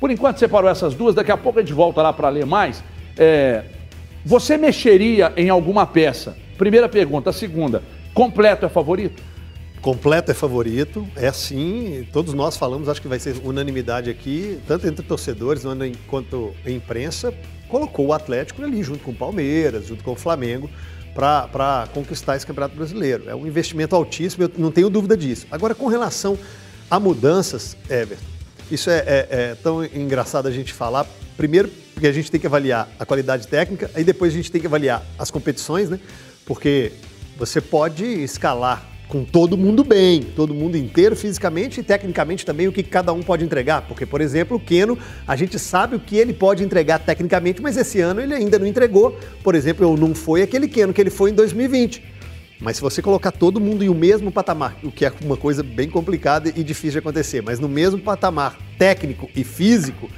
[0.00, 2.82] Por enquanto separou essas duas, daqui a pouco a gente volta lá para ler mais.
[3.18, 3.64] É,
[4.24, 6.36] você mexeria em alguma peça?
[6.56, 7.28] Primeira pergunta.
[7.30, 7.82] A segunda,
[8.14, 9.22] completo é favorito?
[9.80, 12.06] Completo é favorito, é sim.
[12.12, 15.62] Todos nós falamos, acho que vai ser unanimidade aqui, tanto entre torcedores
[16.06, 17.32] quanto imprensa.
[17.66, 20.68] Colocou o Atlético ali junto com o Palmeiras, junto com o Flamengo,
[21.14, 23.30] para conquistar esse Campeonato Brasileiro.
[23.30, 25.46] É um investimento altíssimo, eu não tenho dúvida disso.
[25.50, 26.38] Agora, com relação
[26.90, 28.22] a mudanças, Everton,
[28.70, 31.06] isso é, é, é, tão engraçado a gente falar.
[31.38, 34.60] Primeiro, porque a gente tem que avaliar a qualidade técnica, aí depois a gente tem
[34.60, 35.98] que avaliar as competições, né?
[36.44, 36.92] Porque
[37.38, 42.72] você pode escalar com todo mundo bem, todo mundo inteiro fisicamente e tecnicamente também o
[42.72, 43.82] que cada um pode entregar.
[43.82, 44.96] Porque, por exemplo, o Keno,
[45.26, 48.66] a gente sabe o que ele pode entregar tecnicamente, mas esse ano ele ainda não
[48.66, 49.18] entregou.
[49.42, 52.04] Por exemplo, não foi aquele Keno que ele foi em 2020.
[52.60, 55.62] Mas se você colocar todo mundo em o mesmo patamar, o que é uma coisa
[55.62, 60.08] bem complicada e difícil de acontecer, mas no mesmo patamar técnico e físico,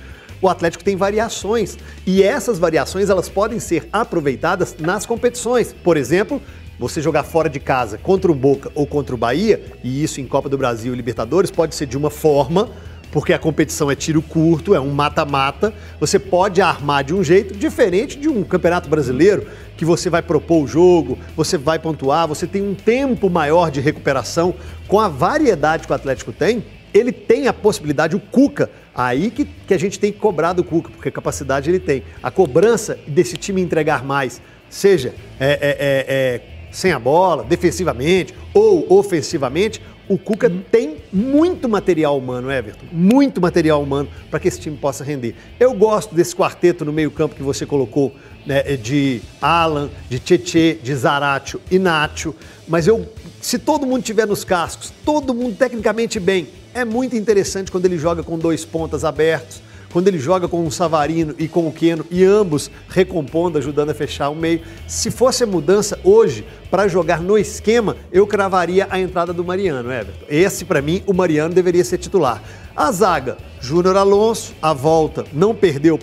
[0.43, 5.73] o Atlético tem variações e essas variações elas podem ser aproveitadas nas competições.
[5.73, 6.43] Por exemplo,
[6.83, 10.27] você jogar fora de casa contra o Boca ou contra o Bahia, e isso em
[10.27, 12.71] Copa do Brasil e Libertadores pode ser de uma forma,
[13.13, 15.73] porque a competição é tiro curto, é um mata-mata.
[16.01, 20.65] Você pode armar de um jeito diferente de um campeonato brasileiro, que você vai propor
[20.65, 24.53] o jogo, você vai pontuar, você tem um tempo maior de recuperação.
[24.89, 29.45] Com a variedade que o Atlético tem, ele tem a possibilidade, o Cuca, aí que,
[29.45, 32.03] que a gente tem que cobrar do Cuca, porque capacidade ele tem.
[32.21, 38.35] A cobrança desse time entregar mais, seja é, é, é, é sem a bola, defensivamente
[38.53, 40.63] ou ofensivamente, o Cuca uhum.
[40.71, 45.35] tem muito material humano, Everton, muito material humano para que esse time possa render.
[45.61, 50.95] Eu gosto desse quarteto no meio-campo que você colocou, né, de Alan, de Tietê, de
[50.95, 52.35] Zaratio e Nacho,
[52.67, 53.07] mas eu,
[53.41, 57.99] se todo mundo tiver nos cascos, todo mundo tecnicamente bem, é muito interessante quando ele
[57.99, 62.05] joga com dois pontas abertos, quando ele joga com o Savarino e com o Queno
[62.11, 64.63] e ambos recompondo, ajudando a fechar o meio.
[64.87, 69.93] Se fosse a mudança hoje para jogar no esquema, eu cravaria a entrada do Mariano,
[69.93, 70.27] Everton.
[70.29, 72.43] Esse, para mim, o Mariano deveria ser titular.
[72.75, 75.99] A zaga, Júnior Alonso, a volta, não perdeu,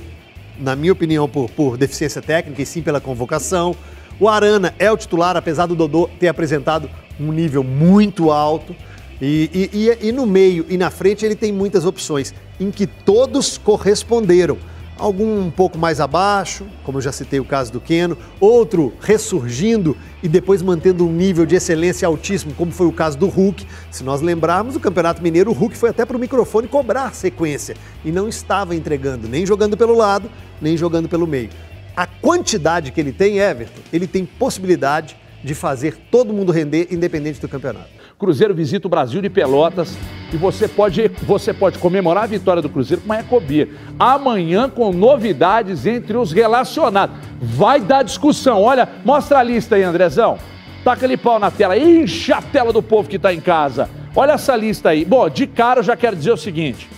[0.59, 3.75] na minha opinião, por, por deficiência técnica e sim pela convocação.
[4.19, 8.75] O Arana é o titular, apesar do Dodô ter apresentado um nível muito alto.
[9.21, 9.69] E,
[10.01, 14.57] e, e, no meio e na frente ele tem muitas opções, em que todos corresponderam.
[14.97, 19.95] Algum um pouco mais abaixo, como eu já citei o caso do Keno, outro ressurgindo
[20.21, 23.65] e depois mantendo um nível de excelência altíssimo, como foi o caso do Hulk.
[23.89, 27.77] Se nós lembrarmos, o Campeonato Mineiro, o Hulk foi até para o microfone cobrar sequência
[28.03, 30.29] e não estava entregando, nem jogando pelo lado,
[30.61, 31.49] nem jogando pelo meio.
[31.95, 37.39] A quantidade que ele tem, Everton, ele tem possibilidade de fazer todo mundo render, independente
[37.39, 37.98] do campeonato.
[38.19, 39.95] Cruzeiro visita o Brasil de Pelotas
[40.33, 43.69] e você pode, você pode comemorar a vitória do Cruzeiro com uma.
[43.97, 47.15] Amanhã com novidades entre os relacionados.
[47.41, 48.61] Vai dar discussão.
[48.61, 50.37] Olha, mostra a lista aí, Andrezão.
[50.83, 51.77] Taca ali pau na tela.
[51.77, 53.89] Enche a tela do povo que está em casa.
[54.13, 55.05] Olha essa lista aí.
[55.05, 56.89] Bom, de cara eu já quero dizer o seguinte.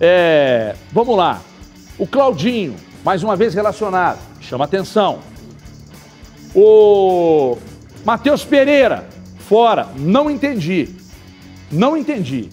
[0.00, 1.42] É, vamos lá.
[1.98, 5.18] O Claudinho, mais uma vez relacionado, chama atenção.
[6.54, 7.58] O
[8.02, 9.17] Matheus Pereira,
[9.48, 10.90] fora, não entendi.
[11.72, 12.50] Não entendi.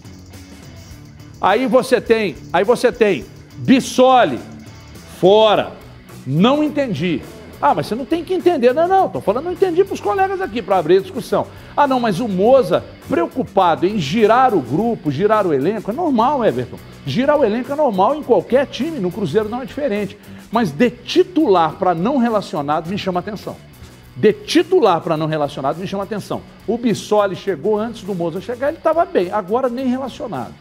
[1.41, 3.25] Aí você tem, aí você tem
[3.57, 4.39] Bissoli,
[5.19, 5.73] fora,
[6.25, 7.21] não entendi.
[7.61, 8.73] Ah, mas você não tem que entender.
[8.73, 11.47] Não, não, estou falando, não entendi para os colegas aqui, para abrir a discussão.
[11.75, 16.45] Ah, não, mas o Moza, preocupado em girar o grupo, girar o elenco, é normal,
[16.45, 16.77] Everton.
[17.05, 20.17] Girar o elenco é normal em qualquer time, no Cruzeiro não é diferente.
[20.51, 23.55] Mas de titular para não relacionado me chama atenção.
[24.15, 26.41] De titular para não relacionado me chama atenção.
[26.65, 30.53] O Bissoli chegou antes do Moza chegar, ele estava bem, agora nem relacionado.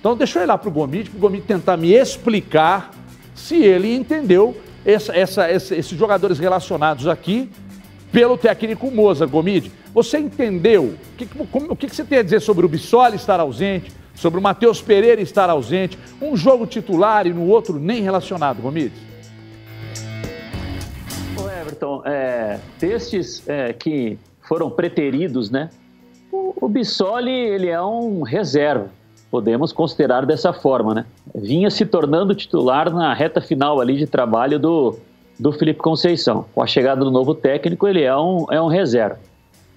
[0.00, 2.90] Então eu ir lá para o Gomide, para o Gomide tentar me explicar
[3.34, 7.50] se ele entendeu essa, essa, esses jogadores relacionados aqui
[8.10, 9.70] pelo técnico Moza, Gomide.
[9.92, 10.94] Você entendeu?
[11.12, 14.38] O que, como, o que você tem a dizer sobre o Bissoli estar ausente, sobre
[14.38, 18.92] o Matheus Pereira estar ausente, um jogo titular e no outro nem relacionado, Gomide?
[21.78, 25.70] Everton, é, destes é, que foram preteridos, né?
[26.32, 28.88] O, o Bissoli, ele é um reserva,
[29.30, 31.06] podemos considerar dessa forma, né?
[31.34, 34.98] Vinha se tornando titular na reta final ali de trabalho do,
[35.38, 36.44] do Felipe Conceição.
[36.54, 39.20] Com a chegada do novo técnico, ele é um, é um reserva.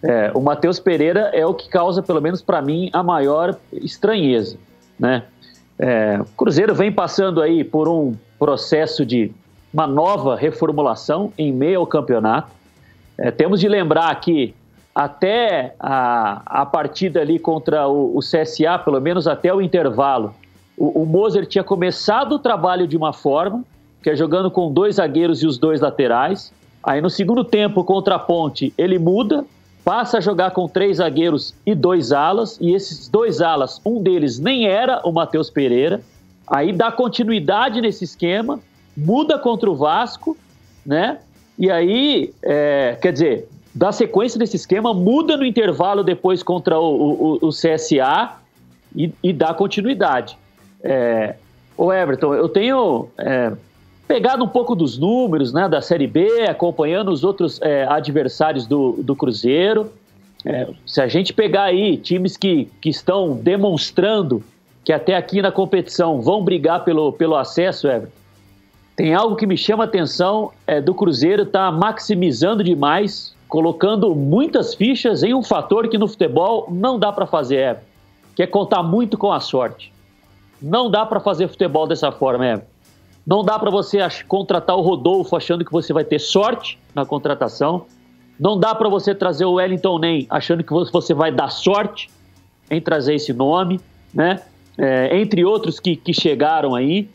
[0.04, 4.58] É, o Matheus Pereira é o que causa, pelo menos para mim, a maior estranheza.
[5.00, 5.24] Né?
[5.78, 9.32] É, o Cruzeiro vem passando aí por um processo de
[9.74, 12.52] uma nova reformulação em meio ao campeonato.
[13.18, 14.54] É, temos de lembrar que
[14.94, 20.34] até a, a partida ali contra o, o CSA, pelo menos até o intervalo,
[20.78, 23.64] o, o Moser tinha começado o trabalho de uma forma,
[24.04, 26.52] que é jogando com dois zagueiros e os dois laterais.
[26.84, 29.46] Aí no segundo tempo, contra a Ponte, ele muda,
[29.86, 34.40] passa a jogar com três zagueiros e dois alas, e esses dois alas, um deles
[34.40, 36.02] nem era o Matheus Pereira.
[36.48, 38.60] Aí dá continuidade nesse esquema,
[39.04, 40.38] muda contra o Vasco,
[40.86, 41.20] né?
[41.58, 47.38] E aí, é, quer dizer, dá sequência nesse esquema, muda no intervalo depois contra o,
[47.42, 48.38] o, o CSA
[48.96, 50.38] e, e, dá continuidade.
[50.84, 51.36] É,
[51.78, 53.52] o Everton, eu tenho é,
[54.08, 58.94] pegado um pouco dos números né, da Série B, acompanhando os outros é, adversários do,
[59.04, 59.92] do Cruzeiro.
[60.46, 64.44] É, se a gente pegar aí times que, que estão demonstrando
[64.84, 68.21] que até aqui na competição vão brigar pelo, pelo acesso, Everton,
[69.02, 74.76] tem algo que me chama a atenção é do Cruzeiro tá maximizando demais, colocando muitas
[74.76, 77.88] fichas em um fator que no futebol não dá para fazer, Everton,
[78.36, 79.92] que é contar muito com a sorte.
[80.62, 82.68] Não dá para fazer futebol dessa forma, Everton.
[83.26, 87.88] Não dá para você contratar o Rodolfo achando que você vai ter sorte na contratação.
[88.40, 92.08] Não dá para você trazer o Wellington Nem achando que você vai dar sorte
[92.70, 93.82] em trazer esse nome,
[94.14, 94.42] né?
[94.78, 97.10] É, entre outros que, que chegaram aí.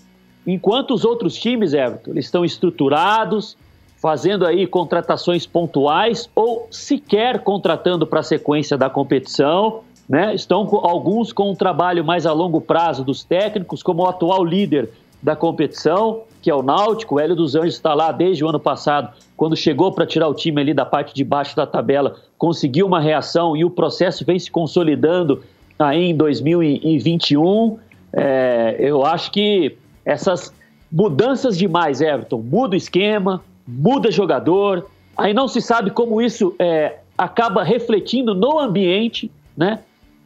[0.47, 3.57] Enquanto os outros times, Everton, eles estão estruturados,
[3.97, 9.81] fazendo aí contratações pontuais ou sequer contratando para a sequência da competição.
[10.09, 10.35] Né?
[10.35, 14.45] Estão com, alguns com um trabalho mais a longo prazo dos técnicos, como o atual
[14.45, 17.17] líder da competição, que é o Náutico.
[17.17, 20.35] O Hélio dos Anjos está lá desde o ano passado, quando chegou para tirar o
[20.35, 24.39] time ali da parte de baixo da tabela, conseguiu uma reação e o processo vem
[24.39, 25.43] se consolidando
[25.77, 27.79] aí em 2021.
[28.13, 29.77] É, eu acho que
[30.07, 30.53] essas
[30.91, 36.99] mudanças demais, Everton, muda o esquema, muda jogador, aí não se sabe como isso é,
[37.19, 39.81] acaba refletindo no ambiente, né?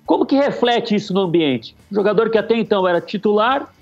[0.05, 1.75] Como que reflete isso no ambiente?
[1.91, 3.73] O jogador que até então era titular,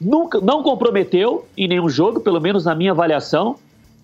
[0.00, 3.56] nunca, não comprometeu em nenhum jogo, pelo menos na minha avaliação.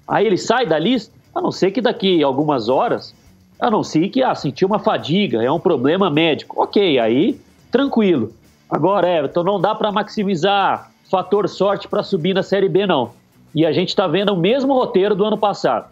[0.07, 3.15] Aí ele sai da lista, a não ser que daqui algumas horas,
[3.59, 6.61] a não ser que ah, sentiu uma fadiga, é um problema médico.
[6.61, 8.33] Ok, aí tranquilo.
[8.69, 13.13] Agora, Everton, não dá para maximizar fator sorte para subir na Série B, não.
[13.55, 15.87] E a gente está vendo o mesmo roteiro do ano passado.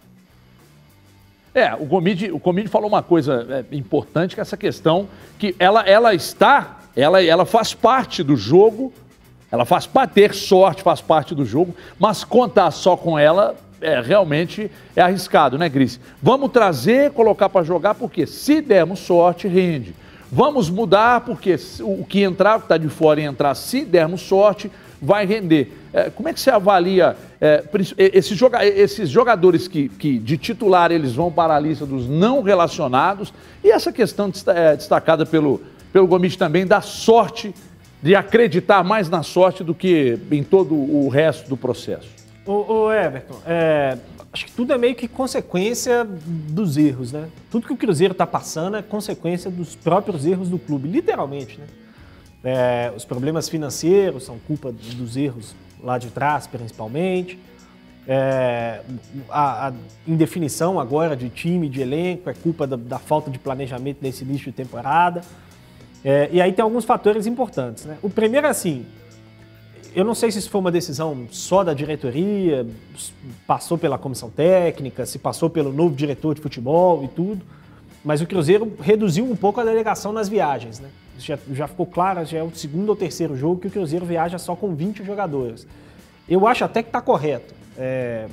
[1.55, 5.57] É, o Gomide, o Gomide falou uma coisa é, importante, que é essa questão que
[5.59, 8.93] ela, ela está, ela, ela faz parte do jogo
[9.51, 14.01] ela faz parte, ter sorte faz parte do jogo, mas contar só com ela é,
[14.01, 16.01] realmente é arriscado, né, Gris?
[16.23, 19.95] Vamos trazer, colocar para jogar, porque se dermos sorte, rende.
[20.31, 24.71] Vamos mudar, porque o que entrar, que está de fora e entrar, se dermos sorte,
[25.01, 25.73] vai render.
[25.93, 27.65] É, como é que você avalia é,
[27.99, 32.43] esses, joga esses jogadores que, que, de titular eles vão para a lista dos não
[32.43, 33.33] relacionados
[33.63, 35.61] e essa questão é, destacada pelo,
[35.93, 37.55] pelo Gomes também da sorte
[38.03, 42.09] de acreditar mais na sorte do que em todo o resto do processo?
[42.47, 43.99] Ô Everton, é,
[44.33, 47.29] acho que tudo é meio que consequência dos erros, né?
[47.51, 51.67] Tudo que o Cruzeiro está passando é consequência dos próprios erros do clube, literalmente, né?
[52.49, 57.37] É, os problemas financeiros são culpa dos erros lá de trás, principalmente.
[58.07, 58.83] É,
[59.29, 59.73] a, a,
[60.07, 64.45] indefinição agora de time, de elenco, é culpa da, da falta de planejamento nesse início
[64.45, 65.23] de temporada.
[66.05, 67.85] É, e aí tem alguns fatores importantes.
[67.85, 67.99] Né?
[68.01, 68.87] O primeiro é assim,
[69.93, 72.65] eu não sei se isso foi uma decisão só da diretoria,
[73.45, 77.43] passou pela comissão técnica, se passou pelo novo diretor de futebol e tudo,
[78.05, 80.79] mas o Cruzeiro reduziu um pouco a delegação nas viagens.
[80.79, 80.91] Né?
[81.19, 84.39] Já, já ficou claro, já é o segundo ou terceiro jogo que o Cruzeiro viaja
[84.39, 85.67] só com 20 jogadores.
[86.29, 87.55] Eu acho até que está correto.
[87.79, 88.27] É,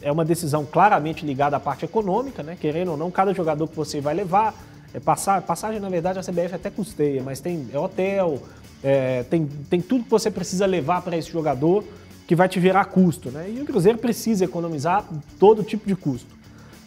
[0.00, 2.56] é uma decisão claramente ligada à parte econômica, né?
[2.58, 4.54] Querendo ou não, cada jogador que você vai levar,
[4.94, 8.40] é passar, passagem, na verdade, a CBF até custeia, mas tem é hotel,
[8.82, 11.84] é, tem, tem tudo que você precisa levar para esse jogador
[12.26, 13.50] que vai te gerar custo, né?
[13.50, 15.04] E o Cruzeiro precisa economizar
[15.38, 16.34] todo tipo de custo.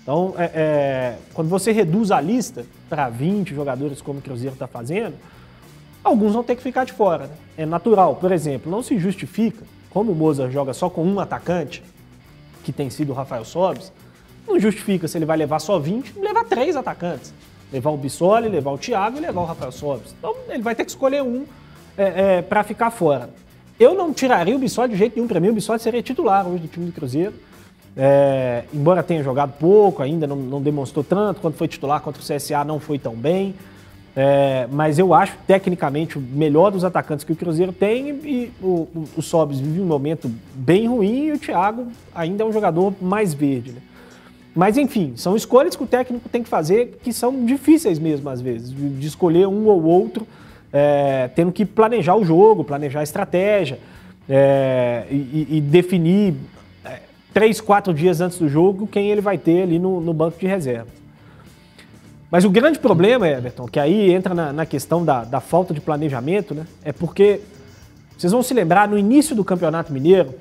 [0.02, 4.68] Então, é, é, quando você reduz a lista para 20 jogadores, como o Cruzeiro está
[4.68, 5.16] fazendo,
[6.04, 7.28] alguns vão ter que ficar de fora.
[7.28, 7.34] Né?
[7.58, 8.16] É natural.
[8.16, 11.84] Por exemplo, não se justifica como o Mozart joga só com um atacante,
[12.64, 13.92] que tem sido o Rafael Sobes,
[14.48, 17.34] não justifica se ele vai levar só 20, levar três atacantes.
[17.72, 20.16] Levar o Bissoli, levar o Thiago e levar o Rafael Sobes.
[20.18, 21.46] Então ele vai ter que escolher um
[21.96, 23.30] é, é, para ficar fora.
[23.80, 25.28] Eu não tiraria o Bissoli de jeito nenhum.
[25.28, 27.34] Para mim, o Bissoli seria titular hoje do time do Cruzeiro.
[27.96, 31.42] É, embora tenha jogado pouco, ainda não, não, demonstrou tanto.
[31.42, 33.56] Quando foi titular contra o CSA, não foi tão bem.
[34.16, 38.88] É, mas eu acho tecnicamente o melhor dos atacantes que o Cruzeiro tem e o,
[38.94, 42.94] o, o Sobis vive um momento bem ruim e o Thiago ainda é um jogador
[43.00, 43.72] mais verde.
[43.72, 43.82] Né?
[44.56, 48.42] Mas enfim, são escolhas que o técnico tem que fazer que são difíceis mesmo às
[48.42, 50.28] vezes, de escolher um ou outro,
[50.74, 53.80] é, tendo que planejar o jogo, planejar a estratégia
[54.28, 56.36] é, e, e, definir
[57.34, 60.48] três, quatro dias antes do jogo quem ele vai ter ali no, no banco de
[60.48, 60.88] reserva.
[62.32, 65.82] Mas o grande problema, Everton, que aí entra na, na questão da, da, falta de
[65.82, 66.66] planejamento, né?
[66.84, 67.42] É porque
[68.16, 70.36] vocês vão se lembrar, no início do Campeonato Mineiro,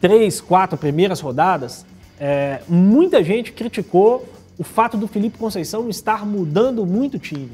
[0.00, 1.84] três, quatro primeiras rodadas,
[2.18, 7.50] é, muita gente criticou o fato do Felipe Conceição estar mudando muito o time.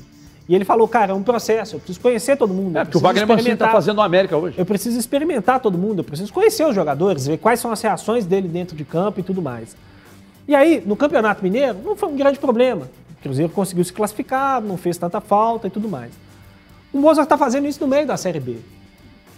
[0.49, 2.79] E ele falou, cara, é um processo, eu preciso conhecer todo mundo.
[2.79, 4.59] É, porque o Wagner Mancini está fazendo o América hoje.
[4.59, 8.25] Eu preciso experimentar todo mundo, eu preciso conhecer os jogadores, ver quais são as reações
[8.25, 9.77] dele dentro de campo e tudo mais.
[10.47, 12.89] E aí, no Campeonato Mineiro, não foi um grande problema.
[13.19, 16.13] O Cruzeiro conseguiu se classificar, não fez tanta falta e tudo mais.
[16.91, 18.57] O Mozart está fazendo isso no meio da Série B.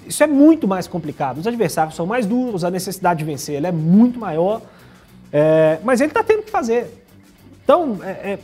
[0.07, 1.38] Isso é muito mais complicado.
[1.38, 4.62] Os adversários são mais duros, a necessidade de vencer é muito maior,
[5.33, 7.05] é, mas ele está tendo que fazer.
[7.64, 8.38] Então, é, é,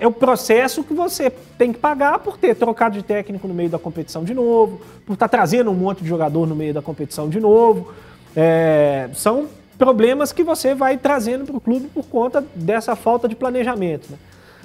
[0.00, 3.68] é, o processo que você tem que pagar por ter trocado de técnico no meio
[3.68, 6.80] da competição de novo, por estar tá trazendo um monte de jogador no meio da
[6.80, 7.92] competição de novo.
[8.34, 13.36] É, são problemas que você vai trazendo para o clube por conta dessa falta de
[13.36, 14.10] planejamento.
[14.10, 14.18] Né?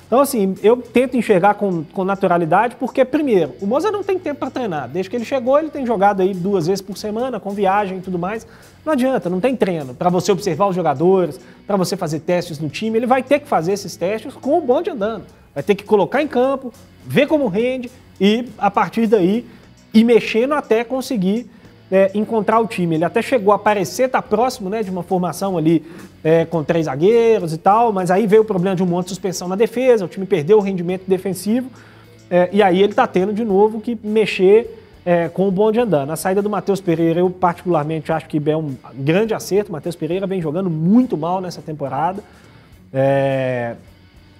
[0.07, 4.39] Então, assim, eu tento enxergar com, com naturalidade, porque, primeiro, o Moza não tem tempo
[4.39, 4.87] para treinar.
[4.87, 8.01] Desde que ele chegou, ele tem jogado aí duas vezes por semana, com viagem e
[8.01, 8.45] tudo mais.
[8.85, 9.95] Não adianta, não tem treino.
[9.95, 13.47] Para você observar os jogadores, para você fazer testes no time, ele vai ter que
[13.47, 15.23] fazer esses testes com o bonde andando.
[15.55, 16.71] Vai ter que colocar em campo,
[17.03, 17.89] ver como rende
[18.21, 19.43] e, a partir daí,
[19.91, 21.49] ir mexendo até conseguir
[21.91, 22.95] é, encontrar o time.
[22.95, 25.85] Ele até chegou a parecer estar tá próximo né, de uma formação ali
[26.23, 29.09] é, com três zagueiros e tal, mas aí veio o problema de um monte de
[29.09, 31.69] suspensão na defesa, o time perdeu o rendimento defensivo,
[32.29, 36.09] é, e aí ele está tendo de novo que mexer é, com o bonde andando.
[36.09, 39.69] A saída do Matheus Pereira, eu particularmente acho que é um grande acerto.
[39.69, 42.23] O Matheus Pereira vem jogando muito mal nessa temporada,
[42.91, 43.75] é,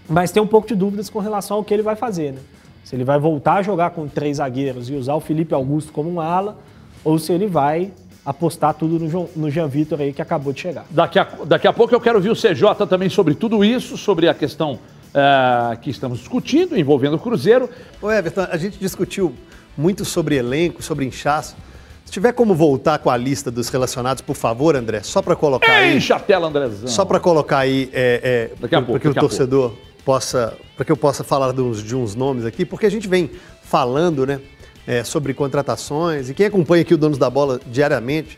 [0.10, 2.34] mas tem um pouco de dúvidas com relação ao que ele vai fazer.
[2.34, 2.40] Né?
[2.84, 6.10] Se ele vai voltar a jogar com três zagueiros e usar o Felipe Augusto como
[6.10, 6.58] um ala,
[7.06, 7.92] ou se ele vai
[8.26, 10.86] apostar tudo no, no Jean Vitor aí que acabou de chegar.
[10.90, 14.28] Daqui a, daqui a pouco eu quero ouvir o CJ também sobre tudo isso, sobre
[14.28, 17.70] a questão uh, que estamos discutindo, envolvendo o Cruzeiro.
[18.02, 19.34] Ô Everton, a gente discutiu
[19.78, 21.56] muito sobre elenco, sobre inchaço.
[22.04, 25.72] Se tiver como voltar com a lista dos relacionados, por favor, André, só para colocar
[25.72, 25.98] aí.
[25.98, 26.88] Enche a tela, Andrezão.
[26.88, 31.24] Só para colocar aí, é, é, para que o torcedor possa, para que eu possa
[31.24, 33.30] falar de uns, de uns nomes aqui, porque a gente vem
[33.64, 34.40] falando, né?
[34.88, 36.30] É, sobre contratações.
[36.30, 38.38] E quem acompanha aqui o Donos da Bola diariamente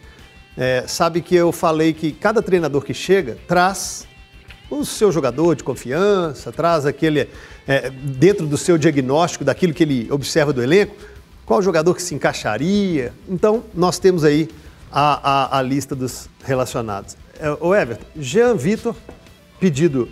[0.57, 4.07] é, sabe que eu falei que cada treinador que chega traz
[4.69, 7.29] o seu jogador de confiança, traz aquele,
[7.67, 10.95] é, dentro do seu diagnóstico, daquilo que ele observa do elenco,
[11.45, 13.13] qual jogador que se encaixaria.
[13.29, 14.49] Então, nós temos aí
[14.91, 17.15] a, a, a lista dos relacionados.
[17.39, 18.95] É, o Everton, Jean Vitor,
[19.59, 20.09] pedido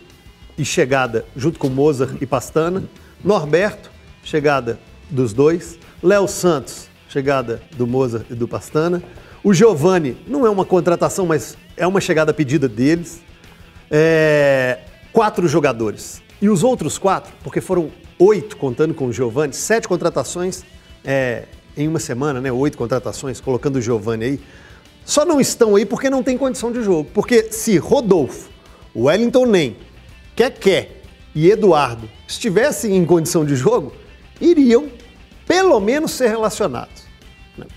[0.57, 2.83] e chegada junto com Mozart e Pastana.
[3.23, 3.91] Norberto,
[4.23, 4.79] chegada
[5.09, 5.77] dos dois.
[6.04, 9.02] Léo Santos, chegada do Mozart e do Pastana.
[9.43, 13.22] O Giovani, não é uma contratação, mas é uma chegada pedida deles.
[13.89, 14.80] É,
[15.14, 16.22] quatro jogadores.
[16.41, 20.64] E os outros quatro, porque foram oito contando com o Giovani, sete contratações
[21.04, 21.43] é,
[21.78, 22.52] em uma semana, né?
[22.52, 24.39] Oito contratações, colocando o Giovani aí.
[25.06, 27.10] Só não estão aí porque não tem condição de jogo.
[27.14, 28.50] Porque se Rodolfo,
[28.96, 29.78] Wellington Nem,
[30.36, 30.89] Keké
[31.34, 33.93] e Eduardo estivessem em condição de jogo,
[34.41, 34.89] iriam
[35.46, 37.06] pelo menos ser relacionados.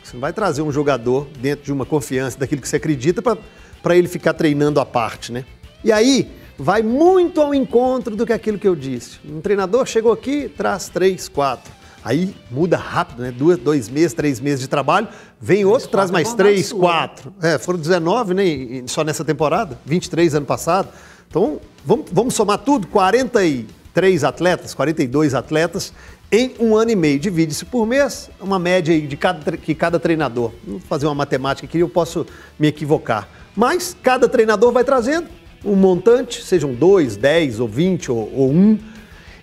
[0.03, 3.97] Você não vai trazer um jogador dentro de uma confiança daquilo que você acredita para
[3.97, 5.45] ele ficar treinando à parte, né?
[5.85, 9.19] E aí vai muito ao encontro do que aquilo que eu disse.
[9.25, 11.73] Um treinador chegou aqui, traz três, quatro.
[12.05, 13.31] Aí muda rápido, né?
[13.31, 15.09] Duas, dois meses, três meses de trabalho.
[15.41, 17.33] Vem outro, traz mais três, quatro.
[17.41, 18.43] É, foram 19, né?
[18.87, 19.79] Só nessa temporada.
[19.85, 20.89] 23 ano passado.
[21.29, 25.93] Então, vamos, vamos somar tudo: 43 atletas, 42 atletas
[26.31, 27.19] em um ano e meio.
[27.19, 30.53] Divide-se por mês, uma média de cada, que cada treinador.
[30.67, 32.27] Vou fazer uma matemática aqui, eu posso
[32.59, 33.29] me equivocar.
[33.57, 35.29] Mas cada treinador vai trazendo
[35.65, 38.79] um montante, sejam dois, dez ou vinte ou, ou um.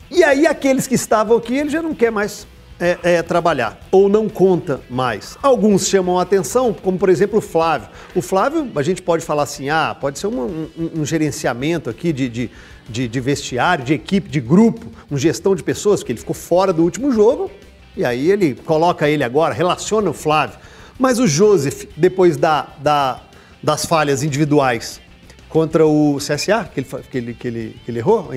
[0.10, 2.48] E aí aqueles que estavam aqui, ele já não quer mais
[2.80, 5.38] é, é, trabalhar, ou não conta mais.
[5.42, 7.90] Alguns chamam a atenção, como por exemplo o Flávio.
[8.14, 12.12] O Flávio, a gente pode falar assim, ah, pode ser um, um, um gerenciamento aqui
[12.12, 12.52] de, de,
[12.90, 16.74] de, de, vestiário, de equipe, de grupo, uma gestão de pessoas, porque ele ficou fora
[16.74, 17.50] do último jogo,
[17.96, 20.58] e aí ele coloca ele agora, relaciona o Flávio.
[21.00, 23.22] Mas o Joseph, depois da, da,
[23.64, 25.02] das falhas individuais
[25.50, 28.30] contra o CSA, que ele, que ele, que ele, que ele errou,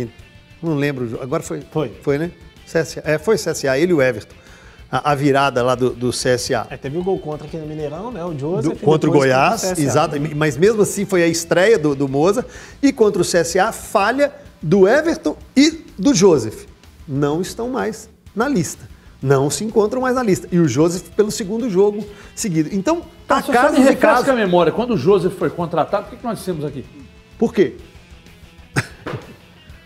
[0.62, 1.62] não lembro, agora foi.
[1.70, 1.92] Foi.
[2.02, 2.30] Foi, né?
[2.68, 4.34] CSA, é, foi CSA, ele e o Everton.
[4.90, 6.66] A, a virada lá do, do CSA.
[6.70, 8.24] É, teve um gol contra aqui no Mineirão, né?
[8.24, 8.72] O Joseph.
[8.72, 10.16] Do, contra o Goiás, contra o exato.
[10.34, 12.46] Mas mesmo assim foi a estreia do, do Moza.
[12.82, 16.64] E contra o CSA, falha do Everton e do Joseph.
[17.06, 18.88] Não estão mais na lista.
[19.20, 20.48] Não se encontram mais na lista.
[20.50, 22.70] E o Joseph pelo segundo jogo seguido.
[22.72, 24.30] Então, tá caso de caso.
[24.30, 24.72] a memória.
[24.72, 26.84] Quando o Joseph foi contratado, o que nós dissemos aqui?
[27.36, 27.76] Por quê?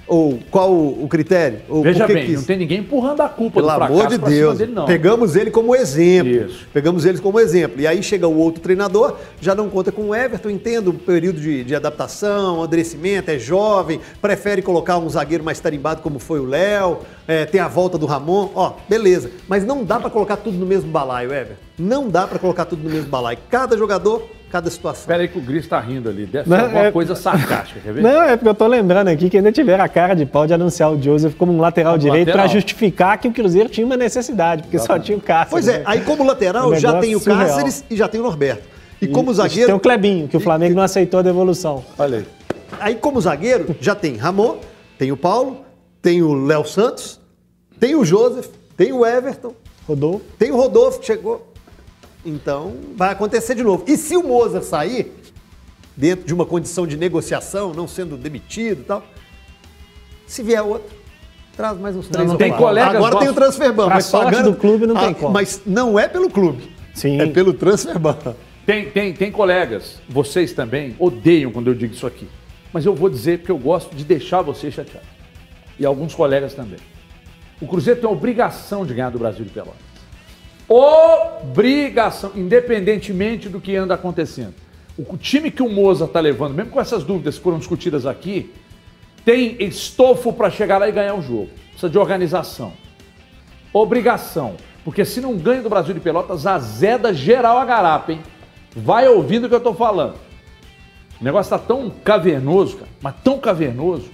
[0.07, 1.61] Ou qual o critério?
[1.69, 4.59] Ou Veja bem, não tem ninguém empurrando a culpa Pelo do amor de Deus.
[4.59, 4.85] Dele, não.
[4.85, 6.33] Pegamos ele como exemplo.
[6.33, 6.67] Isso.
[6.73, 7.81] Pegamos ele como exemplo.
[7.81, 11.41] E aí chega o outro treinador, já não conta com o Everton, entendo o período
[11.41, 16.47] de, de adaptação, amadurecimento, é jovem, prefere colocar um zagueiro mais tarimbado como foi o
[16.47, 19.31] Léo, é, tem a volta do Ramon, ó, beleza.
[19.49, 21.55] Mas não dá para colocar tudo no mesmo balaio, Everton.
[21.79, 23.39] Não dá para colocar tudo no mesmo balaio.
[23.49, 25.01] Cada jogador cada situação.
[25.01, 26.27] Espera aí que o Gris está rindo ali.
[26.27, 26.93] Deve não, ser alguma é...
[26.93, 28.03] coisa sarcástica, quer ver?
[28.05, 30.53] Não, é porque eu estou lembrando aqui que ainda tiveram a cara de pau de
[30.53, 33.97] anunciar o Joseph como um lateral como direito para justificar que o Cruzeiro tinha uma
[33.97, 35.51] necessidade, porque só tinha o Cáceres.
[35.51, 35.85] Pois é, né?
[35.87, 37.47] aí como lateral já tem o surreal.
[37.47, 38.63] Cáceres e já tem o Norberto.
[39.01, 39.67] E, e como zagueiro...
[39.67, 40.77] Tem o Clebinho, que o Flamengo e...
[40.77, 41.83] não aceitou a devolução.
[41.99, 42.27] Olha aí.
[42.79, 44.59] Aí como zagueiro já tem Ramon,
[44.99, 45.65] tem o Paulo,
[46.03, 47.19] tem o Léo Santos,
[47.81, 49.55] tem o Joseph, tem o Everton.
[49.89, 50.25] Rodolfo.
[50.39, 51.52] Tem o Rodolfo que chegou.
[52.25, 53.85] Então, vai acontecer de novo.
[53.87, 55.12] E se o Moza sair,
[55.97, 59.05] dentro de uma condição de negociação, não sendo demitido e tal,
[60.27, 60.95] se vier outro,
[61.57, 64.53] traz mais uns três não, não tem colegas Agora tem o transfer ban, mas pagando
[64.53, 65.33] do clube não tem ah, como.
[65.33, 66.73] Mas não é pelo clube.
[66.95, 67.20] Sim.
[67.20, 68.16] É pelo transfer ban.
[68.64, 72.29] Tem, tem, tem colegas, vocês também odeiam quando eu digo isso aqui.
[72.73, 75.09] Mas eu vou dizer porque eu gosto de deixar vocês chateados.
[75.79, 76.79] E alguns colegas também.
[77.61, 79.91] O Cruzeiro tem a obrigação de ganhar do Brasil de Pelotas.
[80.73, 84.55] Obrigação, independentemente do que anda acontecendo.
[84.97, 88.51] O time que o Moza está levando, mesmo com essas dúvidas que foram discutidas aqui,
[89.23, 91.51] tem estofo para chegar lá e ganhar o jogo.
[91.70, 92.73] Precisa de organização.
[93.70, 94.57] Obrigação.
[94.83, 98.20] Porque se não ganha do Brasil de Pelotas, azeda geral a garapa, hein?
[98.75, 100.14] Vai ouvindo o que eu estou falando.
[101.20, 104.11] O negócio está tão cavernoso, cara, mas tão cavernoso,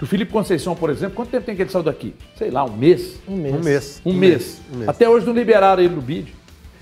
[0.00, 2.14] que o Felipe Conceição, por exemplo, quanto tempo tem que ele saiu daqui?
[2.34, 3.20] Sei lá, um mês?
[3.28, 3.54] Um mês.
[3.54, 4.02] Um mês.
[4.02, 4.30] Um, um mês.
[4.32, 4.62] mês.
[4.72, 4.88] Um mês.
[4.88, 6.34] Até hoje não liberaram ele no bid.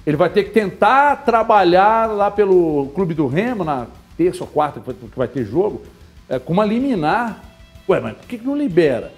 [0.07, 4.79] Ele vai ter que tentar trabalhar lá pelo Clube do Remo, na terça ou quarta
[4.81, 5.83] que vai ter jogo,
[6.29, 7.43] é, com uma liminar.
[7.89, 9.11] Ué, mas por que não libera?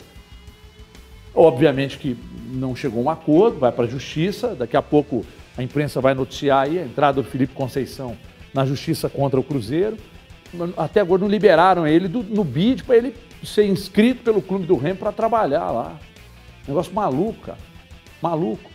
[1.34, 2.16] Obviamente que
[2.54, 5.26] não chegou um acordo, vai para a justiça, daqui a pouco
[5.58, 8.16] a imprensa vai noticiar aí a entrada do Felipe Conceição
[8.54, 9.98] na justiça contra o Cruzeiro.
[10.74, 13.14] Até agora não liberaram ele do, no bid para ele
[13.44, 15.96] ser inscrito pelo clube do Remo para trabalhar lá.
[16.66, 17.58] Negócio maluco, cara.
[18.20, 18.70] Maluco.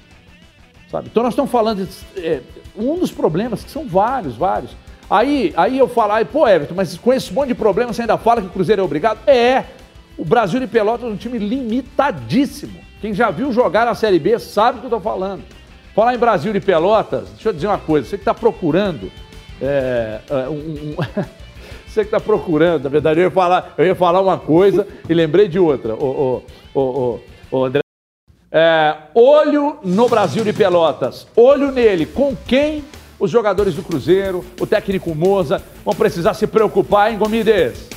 [0.89, 1.09] Sabe?
[1.11, 2.41] Então nós estamos falando de é,
[2.75, 4.75] um dos problemas, que são vários, vários.
[5.09, 8.17] Aí, aí eu falo, aí, pô, Everton, mas com esse monte de problemas você ainda
[8.17, 9.19] fala que o Cruzeiro é obrigado?
[9.27, 9.65] É.
[10.17, 12.79] O Brasil de Pelotas é um time limitadíssimo.
[13.01, 15.43] Quem já viu jogar na Série B sabe o que eu estou falando.
[15.93, 19.11] Falar em Brasil de Pelotas, deixa eu dizer uma coisa, você que está procurando
[19.61, 20.95] é, é um, um
[21.95, 25.13] Você que está procurando, na verdade, eu ia, falar, eu ia falar uma coisa e
[25.13, 25.95] lembrei de outra.
[25.95, 26.43] O,
[26.73, 27.19] o, o,
[27.49, 27.79] o André.
[28.51, 31.25] É, olho no Brasil de Pelotas.
[31.37, 32.05] Olho nele.
[32.05, 32.83] Com quem
[33.17, 37.87] os jogadores do Cruzeiro, o técnico Moza, vão precisar se preocupar, hein, Gomides?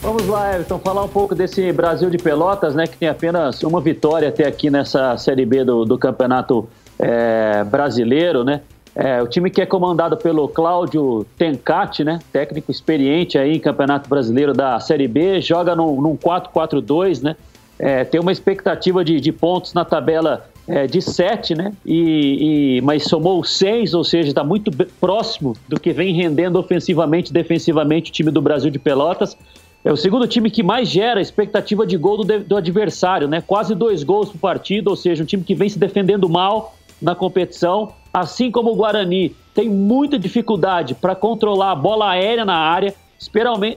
[0.00, 3.80] Vamos lá, Everton, falar um pouco desse Brasil de Pelotas, né, que tem apenas uma
[3.80, 6.68] vitória até aqui nessa Série B do, do Campeonato
[7.00, 8.60] é, Brasileiro, né?
[8.94, 12.18] É, o time que é comandado pelo Cláudio Tencati, né?
[12.30, 17.36] Técnico experiente aí em Campeonato Brasileiro da Série B, joga num, num 4-4-2, né?
[17.78, 21.72] É, tem uma expectativa de, de pontos na tabela é, de 7, né?
[21.86, 24.70] E, e, mas somou 6, ou seja, está muito
[25.00, 29.36] próximo do que vem rendendo ofensivamente e defensivamente o time do Brasil de Pelotas.
[29.84, 33.42] É o segundo time que mais gera expectativa de gol do, do adversário, né?
[33.44, 37.14] Quase dois gols por partida, ou seja, um time que vem se defendendo mal na
[37.16, 42.94] competição, assim como o Guarani tem muita dificuldade para controlar a bola aérea na área,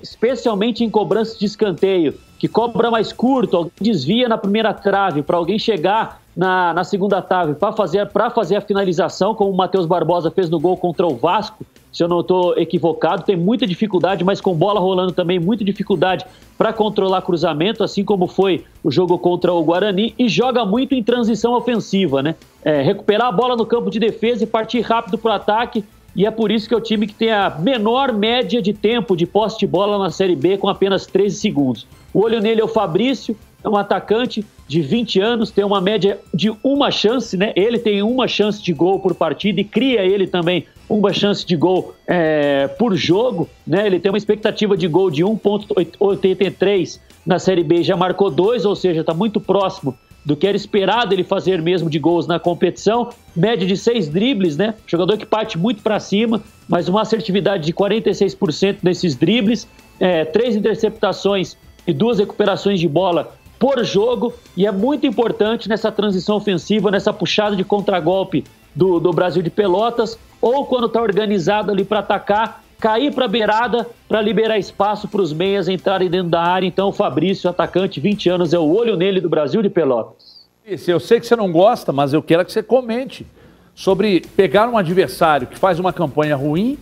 [0.02, 5.38] especialmente em cobrança de escanteio, que cobra mais curto, alguém desvia na primeira trave para
[5.38, 10.30] alguém chegar na, na segunda trave para fazer, fazer a finalização, como o Matheus Barbosa
[10.30, 11.66] fez no gol contra o Vasco,
[11.96, 16.26] se eu não estou equivocado, tem muita dificuldade, mas com bola rolando também, muita dificuldade
[16.58, 21.02] para controlar cruzamento, assim como foi o jogo contra o Guarani, e joga muito em
[21.02, 22.36] transição ofensiva, né?
[22.66, 26.26] É, recuperar a bola no campo de defesa e partir rápido para o ataque, e
[26.26, 29.26] é por isso que é o time que tem a menor média de tempo de
[29.26, 31.88] posse de bola na Série B, com apenas 13 segundos.
[32.14, 36.20] O olho nele é o Fabrício, é um atacante de 20 anos, tem uma média
[36.34, 37.52] de uma chance, né?
[37.56, 41.56] Ele tem uma chance de gol por partida e cria ele também uma chance de
[41.56, 43.88] gol é, por jogo, né?
[43.88, 48.76] Ele tem uma expectativa de gol de 1,83 na Série B, já marcou dois, ou
[48.76, 53.10] seja, está muito próximo do que era esperado ele fazer mesmo de gols na competição.
[53.36, 54.76] Média de seis dribles, né?
[54.86, 59.68] Jogador que parte muito para cima, mas uma assertividade de 46% nesses dribles,
[60.00, 61.58] é, três interceptações
[61.88, 67.14] e duas recuperações de bola por jogo e é muito importante nessa transição ofensiva, nessa
[67.14, 68.44] puxada de contragolpe
[68.74, 73.28] do, do Brasil de Pelotas, ou quando está organizado ali para atacar, cair para a
[73.28, 76.68] beirada para liberar espaço para os meias entrarem dentro da área.
[76.68, 80.46] Então, o Fabrício, atacante, 20 anos, é o olho nele do Brasil de Pelotas.
[80.66, 83.26] Isso, eu sei que você não gosta, mas eu quero que você comente
[83.74, 86.78] sobre pegar um adversário que faz uma campanha ruim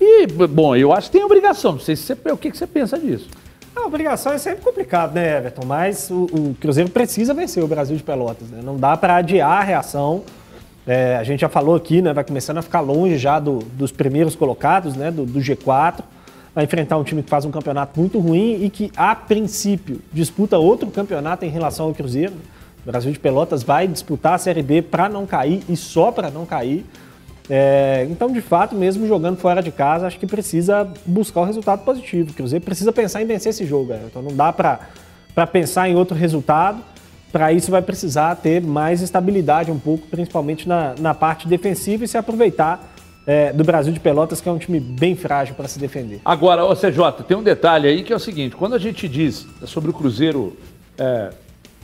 [0.00, 1.72] e, bom, eu acho que tem obrigação.
[1.72, 3.28] Não sei se você, o que, que você pensa disso.
[3.78, 5.64] A obrigação é sempre complicado, né, Everton?
[5.64, 8.48] Mas o, o Cruzeiro precisa vencer o Brasil de Pelotas.
[8.48, 8.60] Né?
[8.62, 10.24] Não dá para adiar a reação.
[10.84, 12.12] É, a gente já falou aqui, né?
[12.12, 15.12] Vai começando a ficar longe já do, dos primeiros colocados, né?
[15.12, 16.00] Do, do, G4.
[16.54, 20.58] Vai enfrentar um time que faz um campeonato muito ruim e que, a princípio, disputa
[20.58, 22.32] outro campeonato em relação ao Cruzeiro.
[22.82, 26.30] O Brasil de Pelotas vai disputar a Série B para não cair e só para
[26.30, 26.84] não cair.
[27.50, 31.82] É, então, de fato, mesmo jogando fora de casa, acho que precisa buscar o resultado
[31.84, 32.30] positivo.
[32.30, 33.92] O Cruzeiro precisa pensar em vencer esse jogo.
[33.92, 34.02] Né?
[34.06, 36.82] Então, não dá para pensar em outro resultado.
[37.32, 42.08] Para isso, vai precisar ter mais estabilidade um pouco, principalmente na, na parte defensiva e
[42.08, 42.94] se aproveitar
[43.26, 46.20] é, do Brasil de Pelotas, que é um time bem frágil para se defender.
[46.24, 49.46] Agora, ô CJ, tem um detalhe aí que é o seguinte: quando a gente diz
[49.64, 50.56] sobre o Cruzeiro.
[50.96, 51.30] É,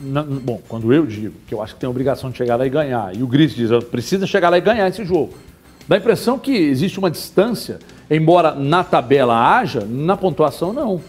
[0.00, 2.66] na, bom, quando eu digo que eu acho que tem a obrigação de chegar lá
[2.66, 5.34] e ganhar, e o Gris diz, precisa chegar lá e ganhar esse jogo.
[5.86, 7.78] Dá a impressão que existe uma distância,
[8.10, 11.00] embora na tabela haja, na pontuação não.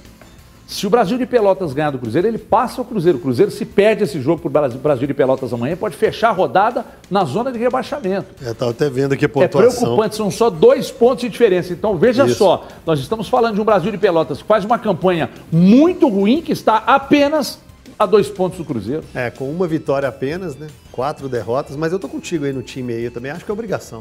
[0.68, 3.20] Se o Brasil de Pelotas ganhar do Cruzeiro, ele passa o Cruzeiro.
[3.20, 6.32] O Cruzeiro, se perde esse jogo para o Brasil de Pelotas amanhã, pode fechar a
[6.32, 8.28] rodada na zona de rebaixamento.
[8.44, 9.62] É, estava até vendo aqui a pontuação.
[9.62, 11.72] É preocupante, são só dois pontos de diferença.
[11.72, 12.40] Então, veja Isso.
[12.40, 16.42] só, nós estamos falando de um Brasil de Pelotas que faz uma campanha muito ruim,
[16.42, 17.60] que está apenas
[17.98, 19.04] a dois pontos do Cruzeiro.
[19.14, 20.68] É, com uma vitória apenas, né?
[20.92, 23.54] Quatro derrotas, mas eu tô contigo aí no time aí, eu também acho que é
[23.54, 24.00] obrigação.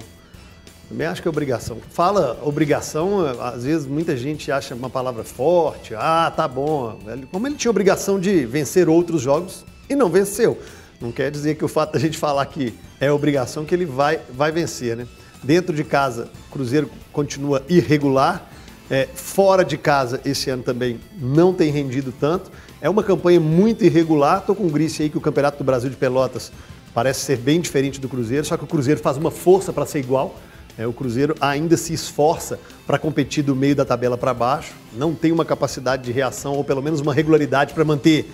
[0.88, 1.78] Também acho que é obrigação.
[1.90, 5.94] Fala obrigação, às vezes muita gente acha uma palavra forte.
[5.94, 6.98] Ah, tá bom.
[7.30, 10.58] Como ele tinha obrigação de vencer outros jogos e não venceu.
[11.00, 14.20] Não quer dizer que o fato da gente falar que é obrigação que ele vai,
[14.30, 15.06] vai vencer, né?
[15.42, 18.48] Dentro de casa, o Cruzeiro continua irregular.
[18.90, 22.50] É, fora de casa, esse ano também não tem rendido tanto.
[22.80, 24.38] É uma campanha muito irregular.
[24.38, 26.52] Estou com o Grice aí que o Campeonato do Brasil de Pelotas
[26.92, 29.98] parece ser bem diferente do Cruzeiro, só que o Cruzeiro faz uma força para ser
[29.98, 30.36] igual.
[30.76, 35.14] É, o Cruzeiro ainda se esforça para competir do meio da tabela para baixo, não
[35.14, 38.30] tem uma capacidade de reação ou pelo menos uma regularidade para manter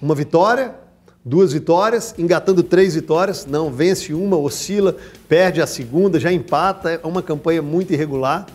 [0.00, 0.74] uma vitória,
[1.24, 4.96] duas vitórias, engatando três vitórias, não vence uma, oscila,
[5.28, 6.90] perde a segunda, já empata.
[7.02, 8.46] É uma campanha muito irregular,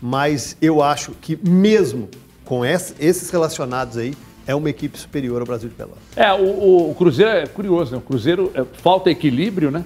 [0.00, 2.08] mas eu acho que mesmo
[2.44, 4.14] com esses relacionados aí,
[4.46, 6.02] é uma equipe superior ao Brasil de Pelotas.
[6.14, 7.98] É, o, o Cruzeiro é curioso, né?
[7.98, 9.84] O Cruzeiro é, falta equilíbrio, né?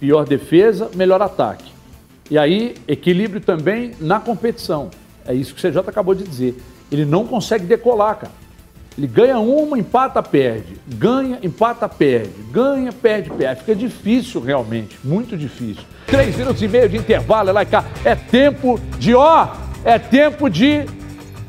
[0.00, 1.71] Pior defesa, melhor ataque.
[2.30, 4.90] E aí, equilíbrio também na competição.
[5.26, 6.60] É isso que o CJ acabou de dizer.
[6.90, 8.32] Ele não consegue decolar, cara.
[8.96, 10.76] Ele ganha uma, empata, perde.
[10.86, 12.30] Ganha, empata, perde.
[12.50, 13.60] Ganha, perde, perde.
[13.60, 15.84] Fica difícil realmente, muito difícil.
[16.06, 17.84] Três minutos e meio de intervalo, é lá e cá.
[18.04, 19.48] É tempo de ó,
[19.84, 20.84] é tempo de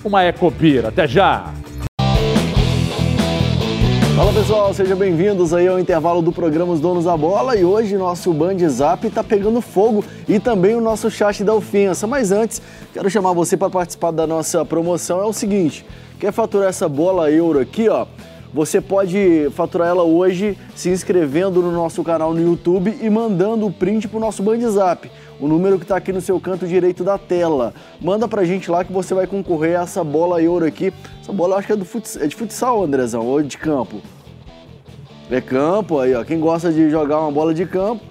[0.05, 0.87] uma ecobira.
[0.87, 1.53] Até já.
[4.15, 7.97] Fala pessoal, sejam bem-vindos aí ao intervalo do programa Os Donos da Bola e hoje
[7.97, 12.05] nosso Band Zap tá pegando fogo e também o nosso chat da ofensa.
[12.05, 12.61] Mas antes,
[12.93, 15.19] quero chamar você para participar da nossa promoção.
[15.19, 15.83] É o seguinte,
[16.19, 18.05] quer faturar essa bola euro aqui, ó?
[18.53, 23.73] Você pode faturar ela hoje se inscrevendo no nosso canal no YouTube e mandando o
[23.73, 25.09] print pro nosso Band Zap.
[25.39, 27.73] O número que está aqui no seu canto direito da tela.
[27.99, 30.93] Manda pra gente lá que você vai concorrer a essa bola euro aqui.
[31.21, 34.01] Essa bola eu acho que é, do futsal, é de futsal, Andrezão, ou de campo.
[35.29, 36.23] É campo aí, ó.
[36.23, 38.03] Quem gosta de jogar uma bola de campo.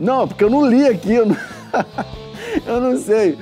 [0.00, 1.36] Não, porque eu não li aqui, eu não,
[2.66, 3.36] eu não sei.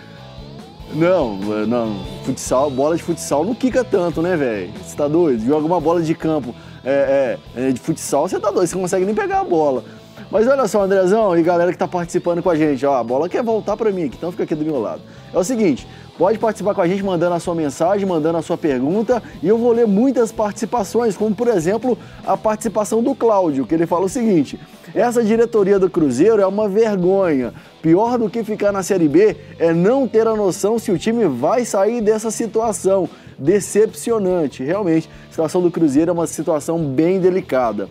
[0.94, 4.72] Não, não, futsal, bola de futsal não quica tanto, né, velho?
[4.82, 5.44] Você tá doido?
[5.44, 8.82] Joga uma bola de campo é, é, é, de futsal, você tá doido, você não
[8.82, 9.84] consegue nem pegar a bola.
[10.30, 13.28] Mas olha só, Andrezão e galera que tá participando com a gente, ó, a bola
[13.28, 15.00] quer voltar para mim aqui, então fica aqui do meu lado.
[15.32, 15.86] É o seguinte,
[16.18, 19.56] pode participar com a gente mandando a sua mensagem, mandando a sua pergunta, e eu
[19.56, 21.96] vou ler muitas participações, como por exemplo,
[22.26, 24.58] a participação do Cláudio, que ele fala o seguinte:
[24.92, 27.54] essa diretoria do Cruzeiro é uma vergonha.
[27.80, 31.26] Pior do que ficar na Série B é não ter a noção se o time
[31.26, 33.08] vai sair dessa situação.
[33.38, 35.08] Decepcionante, realmente.
[35.28, 37.88] A situação do Cruzeiro é uma situação bem delicada.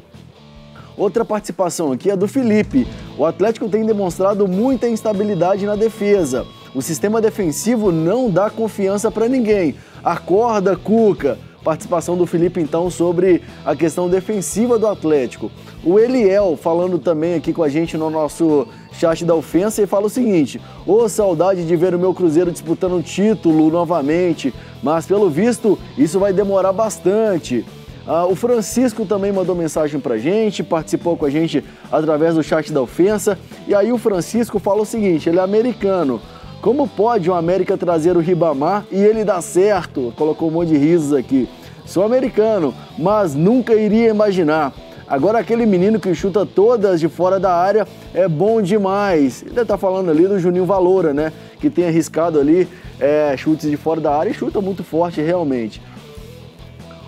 [0.97, 2.87] Outra participação aqui é do Felipe.
[3.17, 6.45] O Atlético tem demonstrado muita instabilidade na defesa.
[6.73, 9.75] O sistema defensivo não dá confiança para ninguém.
[10.03, 11.37] Acorda, Cuca.
[11.63, 15.49] Participação do Felipe então sobre a questão defensiva do Atlético.
[15.83, 20.05] O Eliel falando também aqui com a gente no nosso chat da ofensa e fala
[20.05, 25.07] o seguinte: Ô oh, saudade de ver o meu Cruzeiro disputando um título novamente, mas
[25.07, 27.65] pelo visto isso vai demorar bastante.
[28.07, 32.71] Ah, o Francisco também mandou mensagem pra gente, participou com a gente através do chat
[32.71, 33.37] da ofensa.
[33.67, 36.21] E aí o Francisco fala o seguinte: ele é americano.
[36.61, 40.13] Como pode o América trazer o Ribamar e ele dar certo?
[40.15, 41.49] Colocou um monte de risos aqui.
[41.85, 44.73] Sou americano, mas nunca iria imaginar.
[45.07, 49.43] Agora aquele menino que chuta todas de fora da área é bom demais.
[49.43, 51.31] Ele está falando ali do Juninho Valora, né?
[51.59, 52.67] Que tem arriscado ali
[52.99, 55.79] é, chutes de fora da área e chuta muito forte realmente.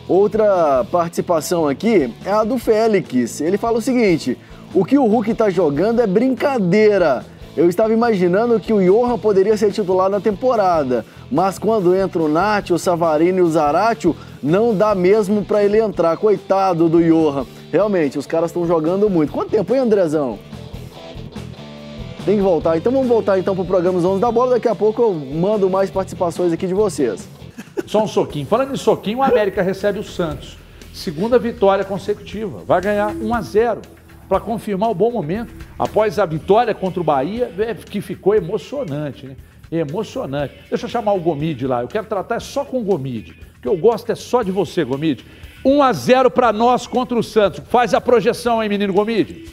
[0.07, 3.41] Outra participação aqui é a do Félix.
[3.41, 4.37] Ele fala o seguinte:
[4.73, 7.25] o que o Hulk está jogando é brincadeira.
[7.57, 12.29] Eu estava imaginando que o Johan poderia ser titular na temporada, mas quando entra o
[12.29, 16.15] Nath, o Savarino e o Zaratio, não dá mesmo para ele entrar.
[16.17, 17.45] Coitado do Johan.
[17.71, 19.33] Realmente, os caras estão jogando muito.
[19.33, 20.37] Quanto tempo, hein, Andrezão?
[22.23, 22.77] Tem que voltar.
[22.77, 24.51] Então vamos voltar então pro programa 11 da Bola.
[24.51, 27.27] Daqui a pouco eu mando mais participações aqui de vocês.
[27.87, 28.45] Só um soquinho.
[28.45, 30.57] Falando em soquinho, o América recebe o Santos.
[30.93, 32.61] Segunda vitória consecutiva.
[32.65, 33.81] Vai ganhar 1 a 0
[34.27, 35.53] para confirmar o bom momento.
[35.79, 39.35] Após a vitória contra o Bahia, é, que ficou emocionante, né?
[39.71, 40.53] Emocionante.
[40.69, 41.81] Deixa eu chamar o Gomide lá.
[41.81, 43.31] Eu quero tratar só com o Gomide.
[43.57, 45.25] O que eu gosto é só de você, Gomide.
[45.63, 47.61] 1 a 0 para nós contra o Santos.
[47.69, 49.45] Faz a projeção aí, menino Gomide.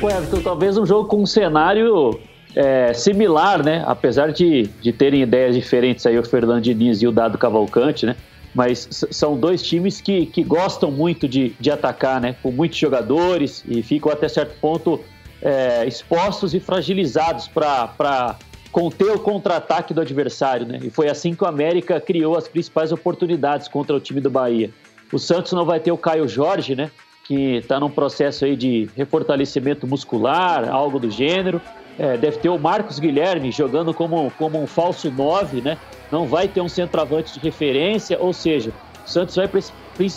[0.00, 2.18] Pô, Everton, talvez um jogo com um cenário
[2.58, 3.84] é, similar, né?
[3.86, 8.16] Apesar de, de terem ideias diferentes aí, o Fernando Diniz e o Dado Cavalcante, né?
[8.54, 12.34] mas são dois times que, que gostam muito de, de atacar, né?
[12.42, 14.98] Com muitos jogadores e ficam até certo ponto
[15.40, 18.36] é, expostos e fragilizados para
[18.72, 20.80] conter o contra-ataque do adversário, né?
[20.82, 24.70] E foi assim que o América criou as principais oportunidades contra o time do Bahia.
[25.12, 26.90] O Santos não vai ter o Caio Jorge, né?
[27.24, 31.60] Que está num processo aí de refortalecimento muscular, algo do gênero.
[31.98, 35.76] É, deve ter o Marcos Guilherme jogando como, como um falso 9, né?
[36.10, 38.70] não vai ter um centroavante de referência, ou seja,
[39.04, 39.48] o Santos vai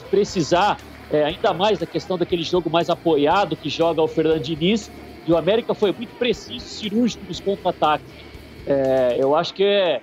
[0.09, 0.79] precisar
[1.09, 4.89] é, ainda mais da questão daquele jogo mais apoiado que joga o Fernando Diniz,
[5.25, 8.11] e o América foi muito preciso, cirúrgico nos contra-ataques.
[8.65, 10.01] É, eu acho que é,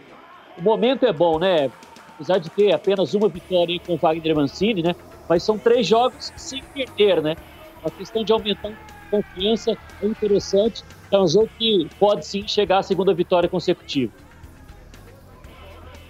[0.56, 1.70] o momento é bom, né?
[2.14, 4.94] Apesar de ter apenas uma vitória com o Wagner Mancini, né?
[5.28, 7.36] Mas são três jogos sem perder, né?
[7.82, 8.70] A questão de aumentar
[9.11, 10.84] confiança é interessante.
[11.12, 14.12] É um jogo que pode sim chegar à segunda vitória consecutiva.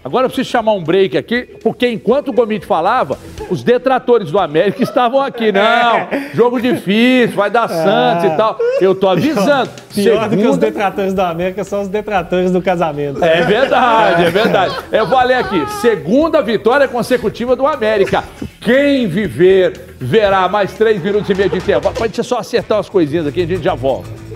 [0.09, 3.19] Agora eu preciso chamar um break aqui, porque enquanto o Gomite falava,
[3.51, 5.53] os detratores do América estavam aqui.
[5.53, 8.59] Não, jogo difícil, vai dar Santos e tal.
[8.81, 9.71] Eu tô avisando.
[9.95, 10.29] Pior Segunda...
[10.29, 13.23] do que os detratores do América são os detratores do casamento.
[13.23, 14.75] É verdade, é verdade.
[14.93, 15.67] Eu vou ler aqui.
[15.81, 18.25] Segunda vitória consecutiva do América.
[18.61, 21.95] Quem viver verá mais três minutos e meio de intervalo.
[21.95, 24.28] Pode só acertar as coisinhas aqui, a gente já volta.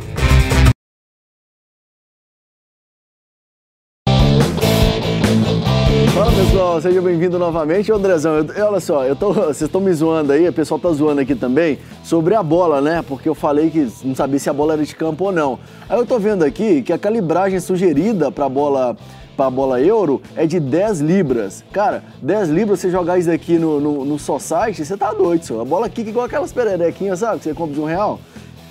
[6.73, 7.93] Pessoal, seja bem-vindo novamente.
[7.93, 11.21] Andrezão, eu, olha só, eu tô, vocês estão me zoando aí, o pessoal tá zoando
[11.21, 13.05] aqui também, sobre a bola, né?
[13.07, 15.59] Porque eu falei que não sabia se a bola era de campo ou não.
[15.89, 18.97] Aí eu tô vendo aqui que a calibragem sugerida para a bola
[19.37, 21.65] para a bola euro é de 10 libras.
[21.73, 25.61] Cara, 10 libras você jogar isso aqui no, no, no Society, você tá doido, senhor.
[25.61, 27.39] A bola quica igual aquelas pererequinhas, sabe?
[27.39, 28.21] Que você compra de um real.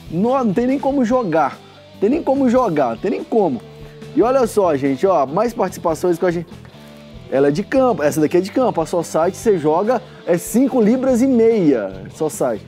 [0.09, 1.57] Não, não tem nem como jogar.
[1.99, 3.61] Tem nem como jogar, tem nem como.
[4.15, 6.47] E olha só, gente, ó, mais participações com a gente.
[7.31, 8.81] Ela é de campo, essa daqui é de campo.
[8.81, 12.03] A Society você joga é 5 libras e meia.
[12.13, 12.67] Society.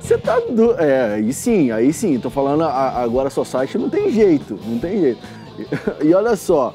[0.00, 0.72] Você tá do...
[0.80, 2.18] É, aí sim, aí sim.
[2.18, 5.20] Tô falando agora a Society não tem jeito, não tem jeito.
[6.02, 6.74] E olha só.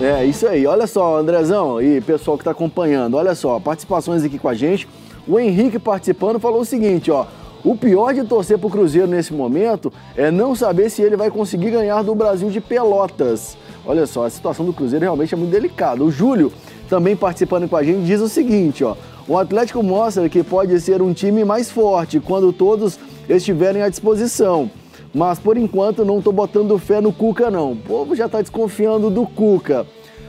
[0.00, 0.64] É, isso aí.
[0.66, 3.16] Olha só, Andrezão e pessoal que tá acompanhando.
[3.16, 4.88] Olha só, participações aqui com a gente.
[5.26, 7.26] O Henrique participando falou o seguinte, ó.
[7.64, 11.70] O pior de torcer pro Cruzeiro nesse momento é não saber se ele vai conseguir
[11.70, 13.56] ganhar do Brasil de Pelotas.
[13.84, 16.02] Olha só, a situação do Cruzeiro realmente é muito delicada.
[16.02, 16.52] O Júlio,
[16.88, 18.96] também participando com a gente, diz o seguinte, ó.
[19.28, 22.98] O Atlético mostra que pode ser um time mais forte quando todos
[23.28, 24.70] estiverem à disposição.
[25.12, 27.72] Mas por enquanto não estou botando fé no Cuca não.
[27.72, 29.86] O povo já está desconfiando do Cuca.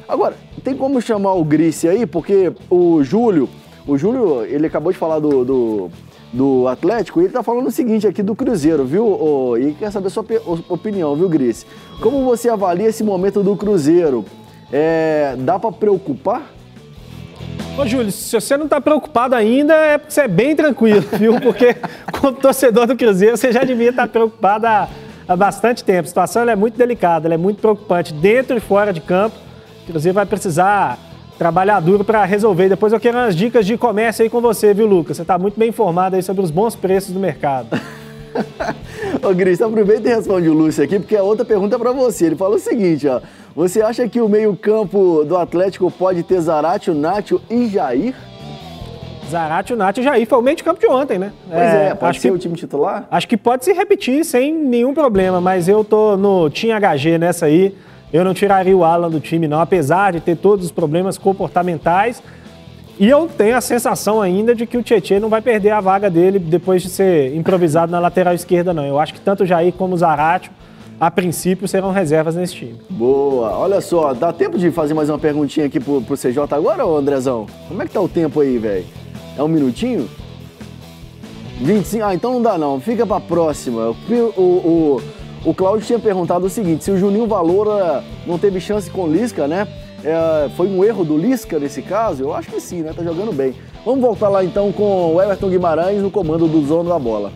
[0.08, 2.06] Agora, tem como chamar o Grice aí?
[2.08, 3.48] Porque o Júlio,
[3.86, 5.92] o Júlio, ele acabou de falar do, do
[6.32, 9.58] do Atlético, ele está falando o seguinte aqui do Cruzeiro, viu?
[9.58, 10.26] e quer saber a sua
[10.68, 11.66] opinião, viu, Gris?
[12.02, 14.26] Como você avalia esse momento do Cruzeiro?
[14.72, 16.42] É, dá para preocupar?
[17.78, 21.40] Ô, Júlio, se você não está preocupado ainda, é porque você é bem tranquilo, viu?
[21.40, 21.76] Porque
[22.12, 24.90] como torcedor do Cruzeiro, você já devia estar tá preocupado há,
[25.28, 26.06] há bastante tempo.
[26.06, 29.38] A situação é muito delicada, é muito preocupante, dentro e fora de campo.
[29.84, 30.98] O Cruzeiro vai precisar
[31.38, 32.70] trabalhar duro para resolver.
[32.70, 35.18] Depois eu quero umas dicas de comércio aí com você, viu, Lucas?
[35.18, 37.70] Você está muito bem informado aí sobre os bons preços do mercado.
[39.24, 42.26] Ô, Cris, aproveita e responde o Lúcio aqui, porque a outra pergunta é para você.
[42.26, 43.22] Ele fala o seguinte, ó.
[43.56, 48.14] Você acha que o meio-campo do Atlético pode ter Zaratio, Nacho e Jair?
[49.30, 51.34] Zaratio, Nacho e Jair foi o meio de campo de ontem, né?
[51.48, 53.08] Pois é, é pode ser que, o time titular?
[53.10, 57.48] Acho que pode se repetir sem nenhum problema, mas eu tô no Team HG nessa
[57.48, 57.76] aí.
[58.12, 62.22] Eu não tiraria o Alan do time, não, apesar de ter todos os problemas comportamentais.
[63.00, 66.10] E eu tenho a sensação ainda de que o Tietchan não vai perder a vaga
[66.10, 68.86] dele depois de ser improvisado na lateral esquerda, não.
[68.86, 70.52] Eu acho que tanto o Jair como o Zaratio,
[71.00, 72.76] a princípio, serão reservas nesse time.
[72.90, 73.52] Boa.
[73.52, 76.98] Olha só, dá tempo de fazer mais uma perguntinha aqui pro, pro CJ agora, ô
[76.98, 77.46] Andrezão?
[77.68, 78.86] Como é que tá o tempo aí, velho?
[79.38, 80.10] É um minutinho?
[81.62, 82.04] 25?
[82.04, 82.80] Ah, então não dá não.
[82.80, 83.90] Fica pra próxima.
[83.90, 85.02] O, o, o
[85.46, 89.12] o Cláudio tinha perguntado o seguinte: se o Juninho Valora não teve chance com o
[89.12, 89.68] Lisca, né?
[90.04, 92.24] É, foi um erro do Lisca nesse caso?
[92.24, 92.94] Eu acho que sim, né?
[92.96, 93.56] Tá jogando bem.
[93.86, 97.32] Vamos voltar lá então com o Everton Guimarães no comando do dono da bola.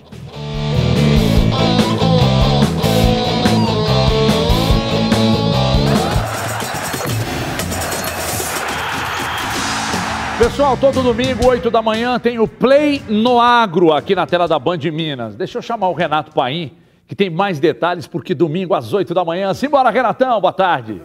[10.38, 14.58] Pessoal, todo domingo, 8 da manhã, tem o Play no Agro aqui na tela da
[14.58, 15.36] Band Minas.
[15.36, 16.72] Deixa eu chamar o Renato Paim
[17.12, 19.53] que tem mais detalhes, porque domingo às 8 da manhã.
[19.53, 21.01] Simbora, Renatão, boa tarde.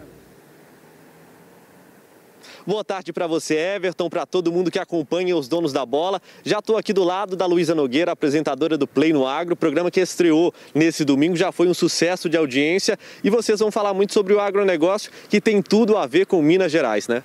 [2.65, 6.21] Boa tarde para você, Everton, para todo mundo que acompanha os donos da bola.
[6.45, 9.99] Já estou aqui do lado da Luísa Nogueira, apresentadora do Play no Agro, programa que
[9.99, 14.33] estreou nesse domingo, já foi um sucesso de audiência e vocês vão falar muito sobre
[14.33, 17.21] o agronegócio, que tem tudo a ver com Minas Gerais, né?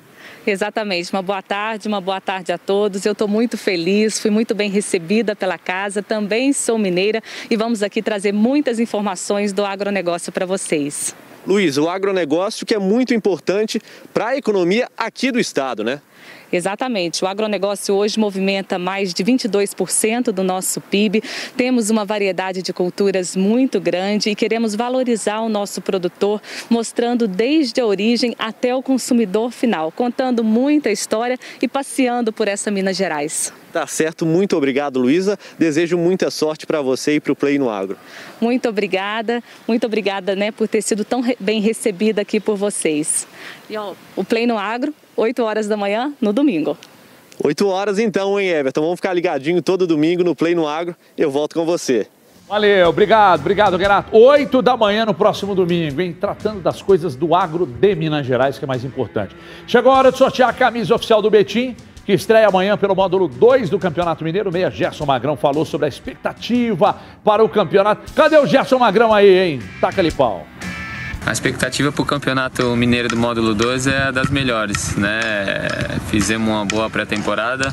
[0.46, 1.12] Exatamente.
[1.12, 3.04] Uma boa tarde, uma boa tarde a todos.
[3.04, 7.82] Eu estou muito feliz, fui muito bem recebida pela casa, também sou mineira e vamos
[7.82, 11.14] aqui trazer muitas informações do agronegócio para vocês.
[11.46, 13.80] Luiz, o agronegócio que é muito importante
[14.14, 16.00] para a economia aqui do estado, né?
[16.52, 17.24] Exatamente.
[17.24, 21.22] O agronegócio hoje movimenta mais de 22% do nosso PIB.
[21.56, 27.80] Temos uma variedade de culturas muito grande e queremos valorizar o nosso produtor, mostrando desde
[27.80, 33.52] a origem até o consumidor final, contando muita história e passeando por essa Minas Gerais.
[33.72, 35.38] Tá certo, muito obrigado, Luísa.
[35.58, 37.96] Desejo muita sorte para você e para o Play no Agro.
[38.38, 43.26] Muito obrigada, muito obrigada né, por ter sido tão bem recebida aqui por vocês.
[43.70, 46.76] E ó, o Play no Agro 8 horas da manhã no domingo.
[47.42, 48.80] 8 horas então, hein, Everton?
[48.80, 50.94] Vamos ficar ligadinho todo domingo no Play no Agro.
[51.16, 52.06] Eu volto com você.
[52.48, 54.16] Valeu, obrigado, obrigado, Renato.
[54.16, 56.14] 8 da manhã no próximo domingo, hein?
[56.18, 59.34] Tratando das coisas do agro de Minas Gerais, que é mais importante.
[59.66, 63.26] Chegou a hora de sortear a camisa oficial do Betim, que estreia amanhã pelo módulo
[63.26, 64.52] 2 do Campeonato Mineiro.
[64.52, 68.12] Meia Gerson Magrão falou sobre a expectativa para o campeonato.
[68.12, 69.62] Cadê o Gerson Magrão aí, hein?
[69.80, 70.46] Taca-lhe pau.
[71.24, 75.20] A expectativa para o Campeonato Mineiro do Módulo 12 é das melhores, né?
[76.08, 77.72] Fizemos uma boa pré-temporada,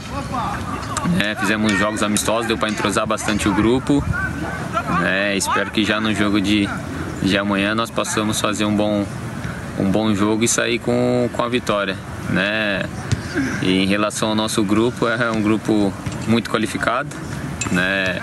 [1.17, 1.35] né?
[1.39, 4.03] fizemos jogos amistosos, deu para entrosar bastante o grupo.
[5.01, 5.35] Né?
[5.35, 6.69] Espero que já no jogo de,
[7.23, 9.05] de amanhã nós possamos fazer um bom,
[9.79, 11.97] um bom jogo e sair com, com a vitória,
[12.29, 12.83] né?
[13.61, 15.93] E em relação ao nosso grupo, é um grupo
[16.27, 17.09] muito qualificado,
[17.71, 18.19] né?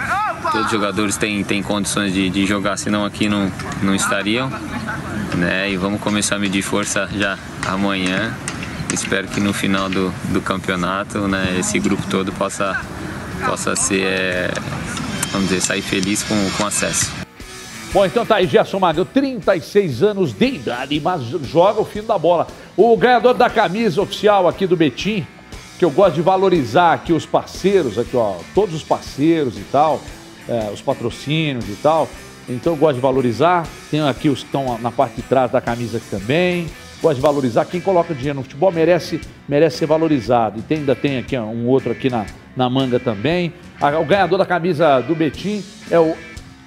[0.51, 3.51] Todos os jogadores têm, têm condições de, de jogar, senão aqui não,
[3.83, 4.51] não estariam.
[5.35, 5.71] Né?
[5.71, 8.35] E vamos começar a medir força já amanhã.
[8.93, 12.81] Espero que no final do, do campeonato né, esse grupo todo possa,
[13.45, 14.51] possa ser, é,
[15.33, 17.11] vamos dizer, sair feliz com, com acesso.
[17.93, 22.19] Bom, então tá aí, Gerson Magrão, 36 anos de idade, mas joga o fim da
[22.19, 22.47] bola.
[22.77, 25.27] O ganhador da camisa oficial aqui do Betim,
[25.79, 30.01] que eu gosto de valorizar aqui os parceiros, aqui ó, todos os parceiros e tal,
[30.49, 32.09] é, os patrocínios e tal.
[32.49, 33.67] Então eu gosto de valorizar.
[33.91, 36.69] Tem aqui os que estão na parte de trás da camisa aqui também.
[37.03, 37.65] Gosto de valorizar.
[37.65, 40.59] Quem coloca dinheiro no futebol merece, merece ser valorizado.
[40.59, 42.25] E tem, ainda tem aqui ó, um outro aqui na,
[42.57, 43.53] na manga também.
[44.01, 46.17] o ganhador da camisa do Betim é o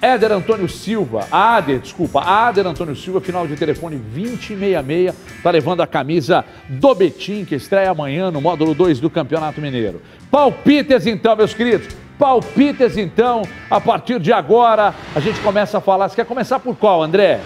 [0.02, 5.86] Éder Antônio Silva, Ader, desculpa, Ader Antônio Silva, final de telefone 2066, está levando a
[5.86, 10.00] camisa do Betim, que estreia amanhã no módulo 2 do Campeonato Mineiro.
[10.30, 16.08] Palpites então, meus queridos, palpites então, a partir de agora, a gente começa a falar.
[16.08, 17.40] Você quer começar por qual, André?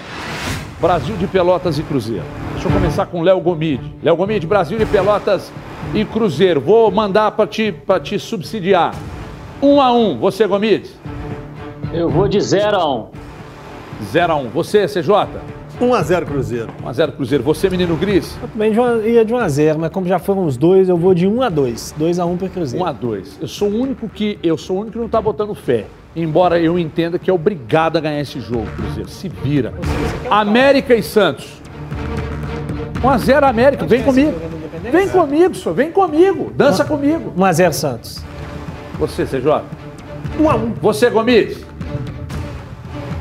[0.81, 2.25] Brasil de Pelotas e Cruzeiro.
[2.53, 3.93] Deixa eu começar com Léo Gomide.
[4.01, 5.51] Léo Gomide, Brasil de Pelotas
[5.93, 6.61] e Cruzeiro.
[6.61, 7.75] Vou mandar para te,
[8.05, 8.95] te subsidiar.
[9.61, 10.91] Um a um, você, Gomide?
[11.95, 12.99] Eu vou de 0 a 1.
[12.99, 13.07] Um.
[14.11, 14.41] 0 a 1.
[14.41, 14.49] Um.
[14.49, 15.29] Você, CJ?
[15.81, 16.69] 1 a 0 Cruzeiro.
[16.83, 17.45] 1 a 0 Cruzeiro.
[17.45, 18.37] Você, menino Gris?
[18.43, 18.73] Eu também
[19.09, 21.43] ia de 1 a 0, mas como já foram os dois, eu vou de 1
[21.43, 21.95] a 2.
[21.97, 22.85] 2 a 1 para Cruzeiro.
[22.85, 23.39] 1 a 2.
[23.43, 25.87] Eu sou o único que eu sou o único que não tá botando fé.
[26.17, 29.09] Embora eu entenda que é obrigado a ganhar esse jogo, Cruzeiro.
[29.09, 29.73] Se vira.
[30.29, 31.47] América e Santos.
[33.05, 33.87] 1 a 0 América.
[33.87, 34.33] Vem comigo.
[34.91, 35.75] Vem comigo, senhor.
[35.77, 36.53] Vem comigo.
[36.57, 37.33] Dança comigo.
[37.37, 38.25] 1 a 0 Santos.
[38.99, 39.63] Você, CJ?
[40.41, 40.73] 1 a 1.
[40.81, 41.64] Você, Gomes?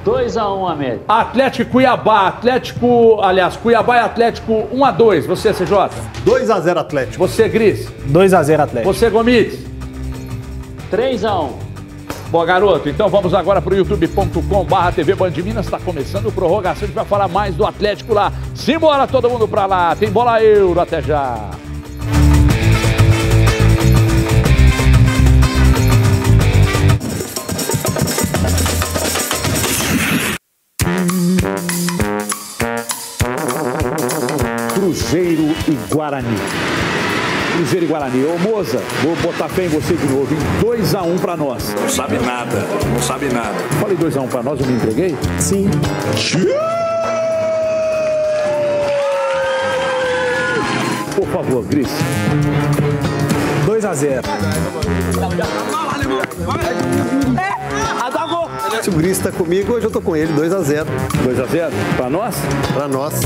[0.05, 1.03] 2x1 América.
[1.07, 5.25] Atlético Cuiabá, Atlético, aliás, Cuiabá e Atlético 1x2.
[5.25, 5.89] Você, CJ?
[6.25, 7.27] 2x0 Atlético.
[7.27, 7.91] Você, Gris?
[8.09, 8.93] 2x0 Atlético.
[8.93, 9.65] Você, Gomes?
[10.91, 11.49] 3x1.
[12.29, 16.31] Bom, garoto, então vamos agora para o youtube.com barra TV Band Minas, está começando o
[16.31, 18.33] prorrogação, a gente vai falar mais do Atlético lá.
[18.55, 21.51] Simbora todo mundo para lá, tem bola euro, até já.
[34.73, 36.37] Cruzeiro e Guarani.
[37.55, 38.25] Cruzeiro e Guarani.
[38.25, 41.73] Ô Moza, vou botar fé em você de novo, em 2x1 um pra nós.
[41.73, 43.55] Não sabe nada, não sabe nada.
[43.79, 45.15] Falei 2x1 um pra nós, eu me entreguei?
[45.39, 45.69] Sim.
[51.15, 51.89] Por favor, Gris.
[53.65, 54.21] 2x0.
[58.81, 60.85] Se o Gris está comigo, hoje eu tô com ele, 2x0.
[61.25, 61.71] 2x0?
[61.95, 62.35] Pra nós?
[62.73, 63.21] Pra nós.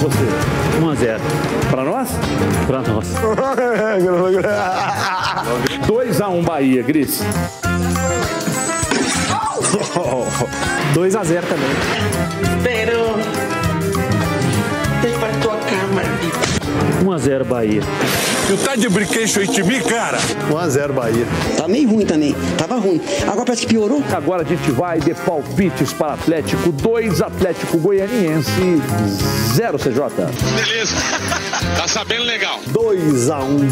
[0.00, 0.24] Você?
[0.80, 1.20] 1x0.
[1.70, 2.08] Pra nós?
[2.66, 3.06] Pra nós.
[5.88, 7.22] 2x1 Bahia, Gris.
[10.94, 11.70] 2x0 também.
[17.04, 17.82] 1x0 Bahia.
[18.46, 20.18] Tu tá de brinquedo aí de mim, cara?
[20.50, 21.26] 1x0 Bahia.
[21.56, 22.34] Tá meio ruim também.
[22.56, 23.00] Tava ruim.
[23.22, 24.02] Agora parece que piorou.
[24.12, 28.80] Agora a gente vai de palpites para Atlético 2, Atlético Goianiense
[29.54, 30.00] 0, CJ.
[30.56, 30.96] Beleza.
[31.76, 32.60] tá sabendo legal.
[32.72, 33.68] 2x1.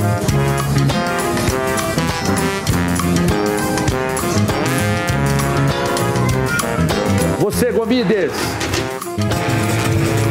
[7.41, 8.33] Você, Gomides.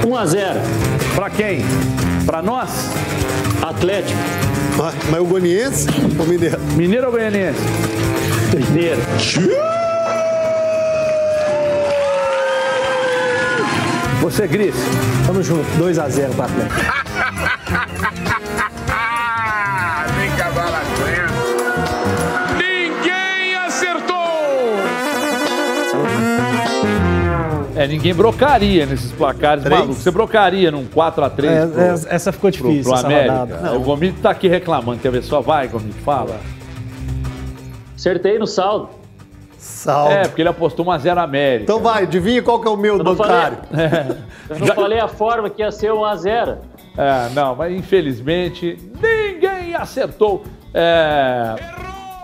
[0.05, 1.15] 1x0.
[1.15, 1.63] Pra quem?
[2.31, 2.69] Pra nós?
[3.61, 4.17] Atlético.
[4.81, 5.85] Ah, mas o Goianiense
[6.17, 6.57] ou Mineiro?
[6.77, 7.59] Mineiro ou Goianiense?
[8.55, 9.01] Mineiro.
[14.21, 14.75] Você, Gris.
[15.27, 15.65] Tamo junto.
[15.77, 17.01] 2x0 pro Atlético.
[27.81, 29.79] É, ninguém brocaria nesses placares Três?
[29.79, 30.03] malucos.
[30.03, 33.33] Você brocaria num 4x3 É, pro, é, essa ficou pro, difícil, pro essa América?
[33.39, 33.75] rodada.
[33.77, 34.99] O Gomide tá aqui reclamando.
[34.99, 35.41] Quer ver só?
[35.41, 36.39] Vai, Gomide, fala.
[37.95, 38.89] Acertei no saldo.
[39.57, 40.13] Salve.
[40.13, 41.63] É, porque ele apostou 1x0 América.
[41.63, 43.57] Então vai, adivinha qual que é o meu Eu bancário?
[44.49, 46.57] Eu não falei a forma que ia ser 1x0.
[46.97, 50.43] É, não, mas infelizmente ninguém acertou.
[50.73, 51.55] É,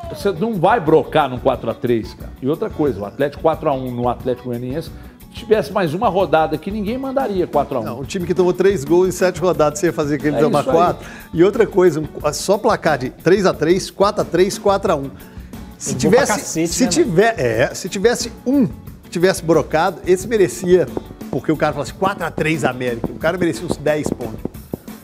[0.10, 2.32] você não vai brocar num 4x3, cara.
[2.42, 6.70] E outra coisa, o Atlético 4x1 no Atlético Goianiense, se tivesse mais uma rodada aqui,
[6.72, 7.84] ninguém mandaria 4x1.
[7.84, 10.40] Não, um time que tomou três gols em sete rodadas, você ia fazer aquele É
[10.40, 10.76] tomar isso aí.
[10.76, 11.08] quatro.
[11.34, 15.10] E outra coisa, só placar de 3x3, 4x3, 4x1.
[15.78, 18.66] Se pra tivesse, cacete, se né, tiver, é, se tivesse um
[19.04, 20.88] que tivesse brocado, esse merecia,
[21.30, 24.40] porque o cara falou assim, 4x3 América, o cara merecia uns 10 pontos.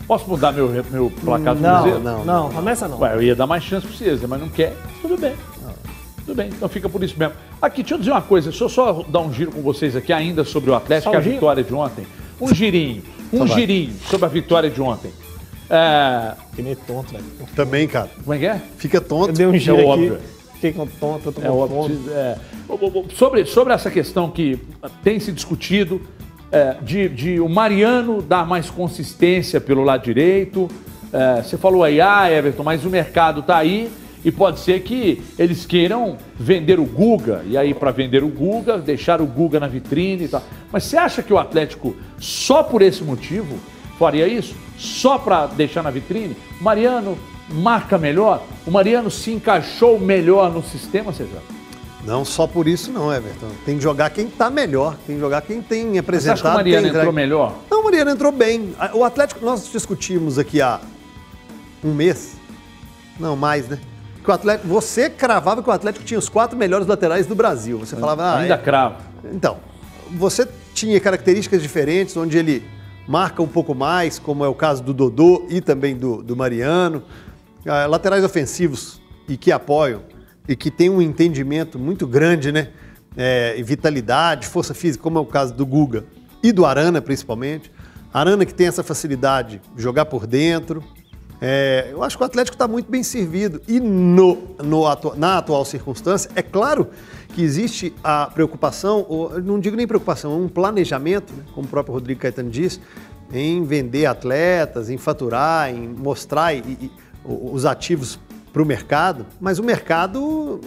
[0.07, 1.99] Posso mudar meu, meu placar do Não, Cruzeiro?
[2.03, 2.99] não, não, começa não.
[2.99, 4.75] Ué, eu ia dar mais chance pro César, mas não quer.
[5.01, 5.33] Tudo bem.
[6.25, 7.33] Tudo bem, então fica por isso mesmo.
[7.61, 10.13] Aqui, deixa eu dizer uma coisa, deixa eu só dar um giro com vocês aqui
[10.13, 11.35] ainda sobre o Atlético Só um a giro?
[11.35, 12.07] vitória de ontem.
[12.39, 13.01] Um girinho,
[13.31, 13.59] um Então vai.
[13.59, 15.11] girinho sobre a vitória de ontem.
[15.69, 17.23] É, Que meio tonto, velho.
[17.55, 18.09] Também, cara.
[18.23, 18.61] como é que é?
[18.77, 19.29] Fica tonto.
[19.29, 19.89] Eu dei um giro É aqui.
[19.89, 20.17] óbvio.
[20.55, 21.99] Fiquei com tonto, eu tô É com óbvio.
[22.11, 22.37] é.
[22.69, 24.57] O- o- o- sobre, sobre essa questão que
[25.03, 26.01] tem se discutido
[26.51, 30.69] é, de, de o Mariano dar mais consistência pelo lado direito.
[31.11, 33.91] É, você falou aí, ah, Everton, mas o mercado tá aí
[34.23, 37.43] e pode ser que eles queiram vender o Guga.
[37.45, 40.43] E aí, para vender o Guga, deixar o Guga na vitrine e tal.
[40.71, 43.57] Mas você acha que o Atlético, só por esse motivo,
[43.99, 44.55] faria isso?
[44.77, 46.35] Só para deixar na vitrine?
[46.59, 47.17] O Mariano
[47.49, 48.43] marca melhor?
[48.65, 51.41] O Mariano se encaixou melhor no sistema, César?
[52.05, 53.47] Não só por isso, não, Everton.
[53.65, 54.97] Tem que jogar quem tá melhor.
[55.07, 56.33] Tem que jogar quem tem apresentado.
[56.33, 57.15] acha que o Mariano entrou entregue.
[57.15, 57.55] melhor?
[57.71, 58.75] Não, o Mariano entrou bem.
[58.93, 60.81] O Atlético, nós discutimos aqui há
[61.81, 62.35] um mês.
[63.17, 63.79] Não, mais, né?
[64.23, 67.77] Que o Atlético, você cravava que o Atlético tinha os quatro melhores laterais do Brasil.
[67.79, 68.57] Você falava, ah, Ainda é.
[68.57, 68.95] cravo.
[69.31, 69.57] Então,
[70.11, 72.63] você tinha características diferentes, onde ele
[73.07, 77.03] marca um pouco mais, como é o caso do Dodô e também do, do Mariano.
[77.67, 80.01] Ah, laterais ofensivos e que apoiam
[80.47, 82.69] e que tem um entendimento muito grande, né?
[83.15, 86.05] É, e vitalidade, força física, como é o caso do Guga
[86.41, 87.71] e do Arana, principalmente.
[88.13, 90.83] Arana que tem essa facilidade de jogar por dentro.
[91.45, 93.61] É, eu acho que o Atlético está muito bem servido.
[93.67, 96.87] E no, no atu- na atual circunstância, é claro
[97.33, 101.69] que existe a preocupação, ou, não digo nem preocupação, é um planejamento, né, como o
[101.69, 102.79] próprio Rodrigo Caetano disse,
[103.33, 106.91] em vender atletas, em faturar, em mostrar e- e-
[107.25, 108.17] os ativos
[108.53, 110.61] para o mercado, mas o mercado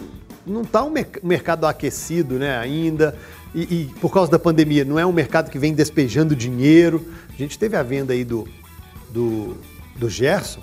[0.45, 3.15] não está um merc- mercado aquecido né, ainda.
[3.55, 7.03] E, e por causa da pandemia, não é um mercado que vem despejando dinheiro.
[7.33, 8.47] A gente teve a venda aí do,
[9.09, 9.55] do,
[9.97, 10.61] do Gerson,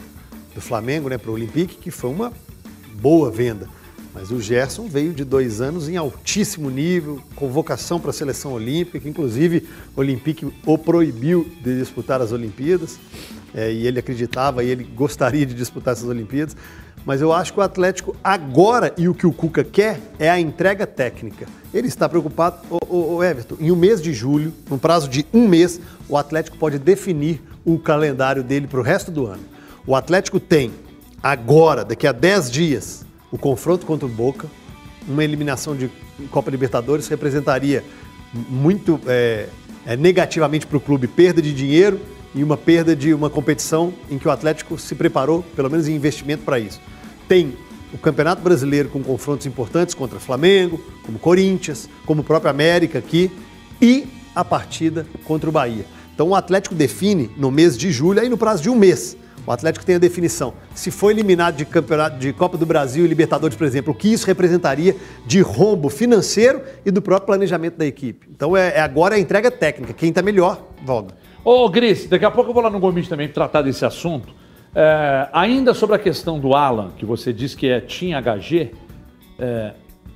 [0.55, 2.33] do Flamengo, né, para o Olympique, que foi uma
[3.01, 3.69] boa venda.
[4.15, 9.09] Mas o Gerson veio de dois anos em altíssimo nível, convocação para a seleção olímpica,
[9.09, 9.67] inclusive
[9.97, 12.97] o Olympique o proibiu de disputar as Olimpíadas,
[13.53, 16.57] é, e ele acreditava e ele gostaria de disputar essas Olimpíadas.
[17.05, 20.41] Mas eu acho que o Atlético agora, e o que o Cuca quer, é a
[20.41, 21.47] entrega técnica.
[21.73, 25.81] Ele está preocupado, o, Everton, em um mês de julho, num prazo de um mês,
[26.09, 29.43] o Atlético pode definir o calendário dele para o resto do ano.
[29.87, 30.73] O Atlético tem
[31.23, 34.49] agora, daqui a 10 dias, o confronto contra o Boca,
[35.07, 35.91] uma eliminação de
[36.31, 37.85] Copa Libertadores representaria
[38.33, 39.49] muito é,
[39.85, 42.01] é, negativamente para o clube perda de dinheiro
[42.35, 45.95] e uma perda de uma competição em que o Atlético se preparou, pelo menos em
[45.95, 46.81] investimento para isso.
[47.29, 47.55] Tem
[47.93, 53.31] o Campeonato Brasileiro com confrontos importantes contra Flamengo, como Corinthians, como o próprio América aqui,
[53.81, 55.85] e a partida contra o Bahia.
[56.15, 59.17] Então o Atlético define no mês de julho, aí no prazo de um mês.
[59.47, 60.55] O Atlético tem a definição.
[60.75, 64.11] Se for eliminado de campeonato de Copa do Brasil e Libertadores, por exemplo, o que
[64.11, 64.97] isso representaria
[65.27, 68.27] de rombo financeiro e do próprio planejamento da equipe.
[68.35, 69.93] Então é, é agora a entrega técnica.
[69.93, 71.15] Quem está melhor, volta.
[71.45, 74.33] Ô, Gris, daqui a pouco eu vou lá no Gomes também tratar desse assunto.
[74.75, 78.73] É, ainda sobre a questão do Alan, que você disse que é Team HG,
[79.39, 79.73] é,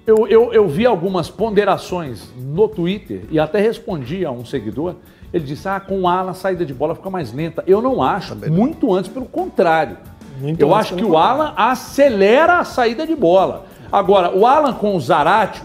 [0.06, 4.94] eu, eu, eu vi algumas ponderações no Twitter e até respondi a um seguidor.
[5.32, 7.62] Ele disse: Ah, com o Alan a saída de bola fica mais lenta.
[7.66, 9.98] Eu não acho, muito antes, pelo contrário.
[10.40, 13.66] Muito eu acho que o Alan acelera a saída de bola.
[13.90, 15.62] Agora, o Alan com o Zaratio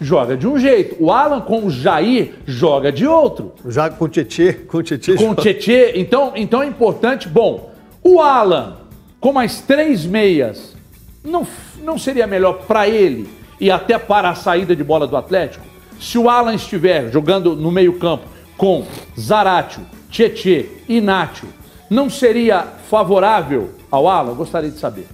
[0.00, 4.08] joga de um jeito, o Alan com o Jair joga de outro Já com o
[4.08, 5.14] Tietê, com o Tietê.
[5.14, 5.92] com o Tietê.
[5.96, 7.28] Então, então é importante.
[7.28, 7.70] Bom,
[8.04, 8.76] o Alan
[9.18, 10.76] com mais três meias
[11.24, 11.46] não,
[11.82, 13.26] não seria melhor para ele
[13.58, 15.64] e até para a saída de bola do Atlético?
[15.98, 18.26] Se o Alan estiver jogando no meio-campo
[18.58, 18.84] com
[19.18, 21.48] Zaratio, Tietê e Nátio,
[21.88, 24.34] não seria favorável ao Alan?
[24.34, 25.06] Gostaria de saber.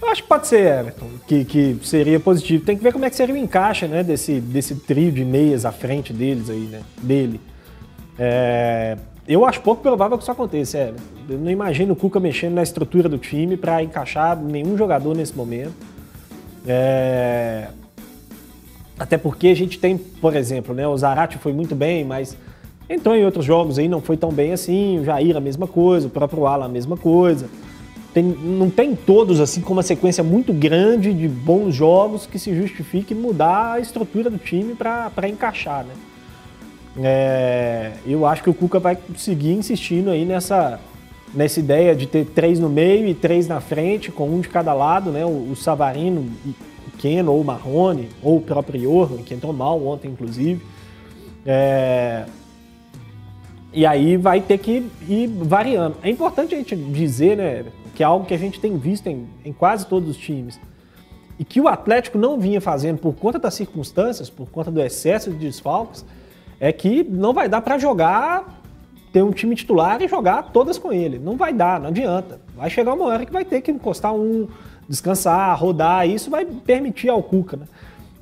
[0.00, 2.64] Eu acho que pode ser, Everton, que, que seria positivo.
[2.64, 5.64] Tem que ver como é que seria o encaixe, né, desse, desse trio de meias
[5.64, 7.40] à frente deles aí, né, dele.
[8.18, 8.96] É,
[9.26, 11.02] eu acho pouco provável que isso aconteça, Everton.
[11.28, 15.34] Eu não imagino o Cuca mexendo na estrutura do time para encaixar nenhum jogador nesse
[15.34, 15.72] momento.
[16.66, 17.68] É,
[18.98, 22.36] até porque a gente tem, por exemplo, né, o Zarate foi muito bem, mas
[22.88, 24.98] entrou em outros jogos aí, não foi tão bem assim.
[25.00, 27.48] O Jair a mesma coisa, o próprio Alan a mesma coisa.
[28.12, 32.54] Tem- não tem todos assim com uma sequência muito grande de bons jogos que se
[32.54, 35.94] justifique mudar a estrutura do time para encaixar, né?
[36.96, 40.78] É, eu acho que o Cuca vai seguir insistindo aí nessa,
[41.34, 44.72] nessa ideia de ter três no meio e três na frente, com um de cada
[44.72, 45.24] lado, né?
[45.24, 49.84] O, o Savarino, o Keno ou o Marrone, ou o próprio Johan, que entrou mal
[49.84, 50.62] ontem, inclusive.
[51.44, 52.24] É,
[53.72, 55.96] E aí vai ter que ir variando.
[56.00, 59.26] É importante a gente dizer, né, que é algo que a gente tem visto em,
[59.44, 60.60] em quase todos os times.
[61.40, 65.32] E que o Atlético não vinha fazendo por conta das circunstâncias, por conta do excesso
[65.32, 66.04] de desfalques,
[66.64, 68.58] é que não vai dar para jogar,
[69.12, 71.18] ter um time titular e jogar todas com ele.
[71.18, 72.40] Não vai dar, não adianta.
[72.56, 74.48] Vai chegar uma hora que vai ter que encostar um,
[74.88, 77.58] descansar, rodar, e isso vai permitir ao Cuca.
[77.58, 77.66] Né?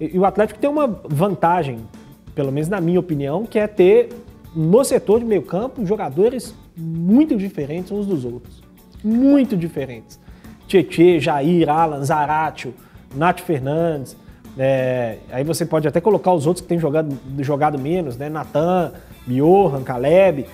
[0.01, 1.87] E, e o Atlético tem uma vantagem,
[2.35, 4.09] pelo menos na minha opinião, que é ter
[4.57, 8.61] no setor de meio campo jogadores muito diferentes uns dos outros.
[9.05, 10.19] Muito diferentes.
[10.67, 12.75] Tietê, Jair, Alan, Zaratio,
[13.15, 14.17] Nath Fernandes.
[14.59, 18.29] É, aí você pode até colocar os outros que têm jogado, jogado menos, né?
[18.29, 18.93] Natan,
[19.27, 20.47] Johan, Caleb.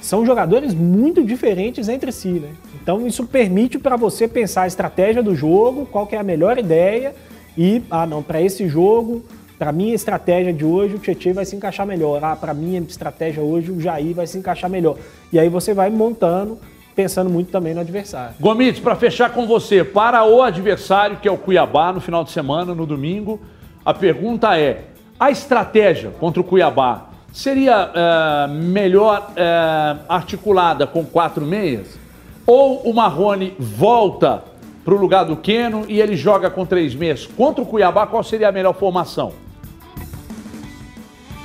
[0.00, 2.50] São jogadores muito diferentes entre si, né?
[2.82, 6.58] Então isso permite para você pensar a estratégia do jogo, qual que é a melhor
[6.58, 7.14] ideia
[7.56, 9.22] e, ah não, para esse jogo,
[9.58, 12.24] para minha estratégia de hoje, o Tietchan vai se encaixar melhor.
[12.24, 14.96] Ah, para minha estratégia hoje, o Jair vai se encaixar melhor.
[15.30, 16.58] E aí você vai montando
[17.00, 18.34] pensando muito também no adversário.
[18.38, 22.30] Gomides, para fechar com você, para o adversário, que é o Cuiabá, no final de
[22.30, 23.40] semana, no domingo,
[23.82, 24.84] a pergunta é:
[25.18, 31.98] a estratégia contra o Cuiabá seria é, melhor é, articulada com quatro meias?
[32.46, 34.42] Ou o Marrone volta
[34.84, 37.24] para o lugar do Queno e ele joga com três meias?
[37.24, 39.32] Contra o Cuiabá, qual seria a melhor formação?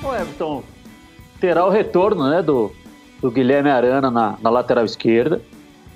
[0.03, 0.63] O Everton
[1.39, 2.73] terá o retorno né, do,
[3.25, 5.41] do Guilherme Arana na, na lateral esquerda.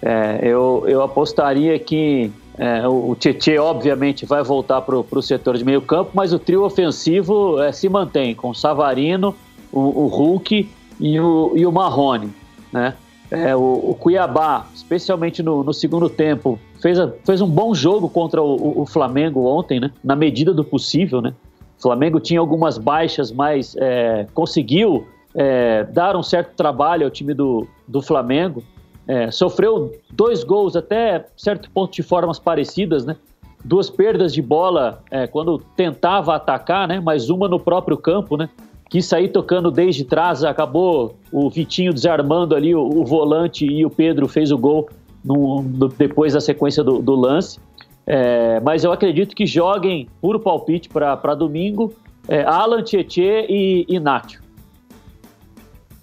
[0.02, 5.64] É, eu, eu apostaria que é, o Tietchan, obviamente, vai voltar para o setor de
[5.64, 9.36] meio campo, mas o trio ofensivo é, se mantém com o Savarino,
[9.72, 10.68] o, o Hulk
[11.00, 12.34] e o, e o Marrone.
[12.74, 12.96] Né?
[13.30, 18.10] É, o, o, Cuiabá, especialmente no, no, segundo tempo, fez, a, fez um bom jogo
[18.10, 19.92] contra o, o, Flamengo ontem, né?
[20.04, 21.22] na medida do possível.
[21.22, 21.36] Né?
[21.78, 25.06] O Flamengo tinha algumas baixas, mas é, conseguiu
[25.36, 28.64] é, dar um certo trabalho ao time do, do Flamengo.
[29.08, 33.16] É, sofreu dois gols até certo ponto de formas parecidas, né?
[33.64, 37.00] Duas perdas de bola é, quando tentava atacar, né?
[37.00, 38.50] Mas uma no próprio campo, né?
[38.90, 43.90] Quis sair tocando desde trás, acabou o Vitinho desarmando ali o, o volante e o
[43.90, 44.90] Pedro fez o gol
[45.24, 47.60] no, no, depois da sequência do, do lance.
[48.06, 51.94] É, mas eu acredito que joguem puro palpite para domingo
[52.28, 54.42] é, Alan Tietê e, e Nacho.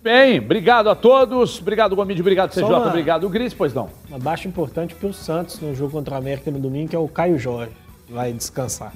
[0.07, 1.61] Bem, obrigado a todos.
[1.61, 2.21] Obrigado, Gomide.
[2.21, 2.63] Obrigado, CJ.
[2.63, 3.53] Uma, obrigado, Gris.
[3.53, 3.89] Pois não.
[4.09, 6.99] Uma baixa importante para o Santos no jogo contra o América no domingo, que é
[6.99, 7.73] o Caio Jorge.
[8.09, 8.93] Vai descansar.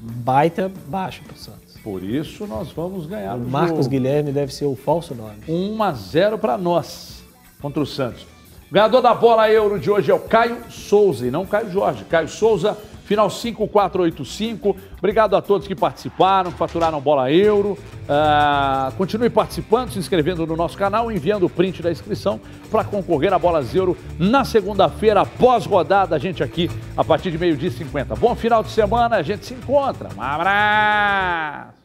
[0.00, 1.76] Baita baixa para o Santos.
[1.80, 3.90] Por isso nós vamos ganhar o, o Marcos jogo.
[3.90, 5.36] Guilherme deve ser o falso nome.
[5.48, 7.22] 1 a 0 para nós
[7.62, 8.26] contra o Santos.
[8.70, 12.04] O ganhador da bola euro de hoje é o Caio Souza e não Caio Jorge.
[12.04, 14.76] Caio Souza final 5485.
[14.98, 17.78] Obrigado a todos que participaram, que faturaram bola euro.
[18.08, 22.40] Uh, continue participando, se inscrevendo no nosso canal, enviando o print da inscrição
[22.70, 27.68] para concorrer a bolas euro na segunda-feira, pós-rodada, a gente aqui a partir de meio-dia
[27.68, 28.16] e 50.
[28.16, 30.08] Bom final de semana, a gente se encontra.
[30.16, 31.75] Um abraço!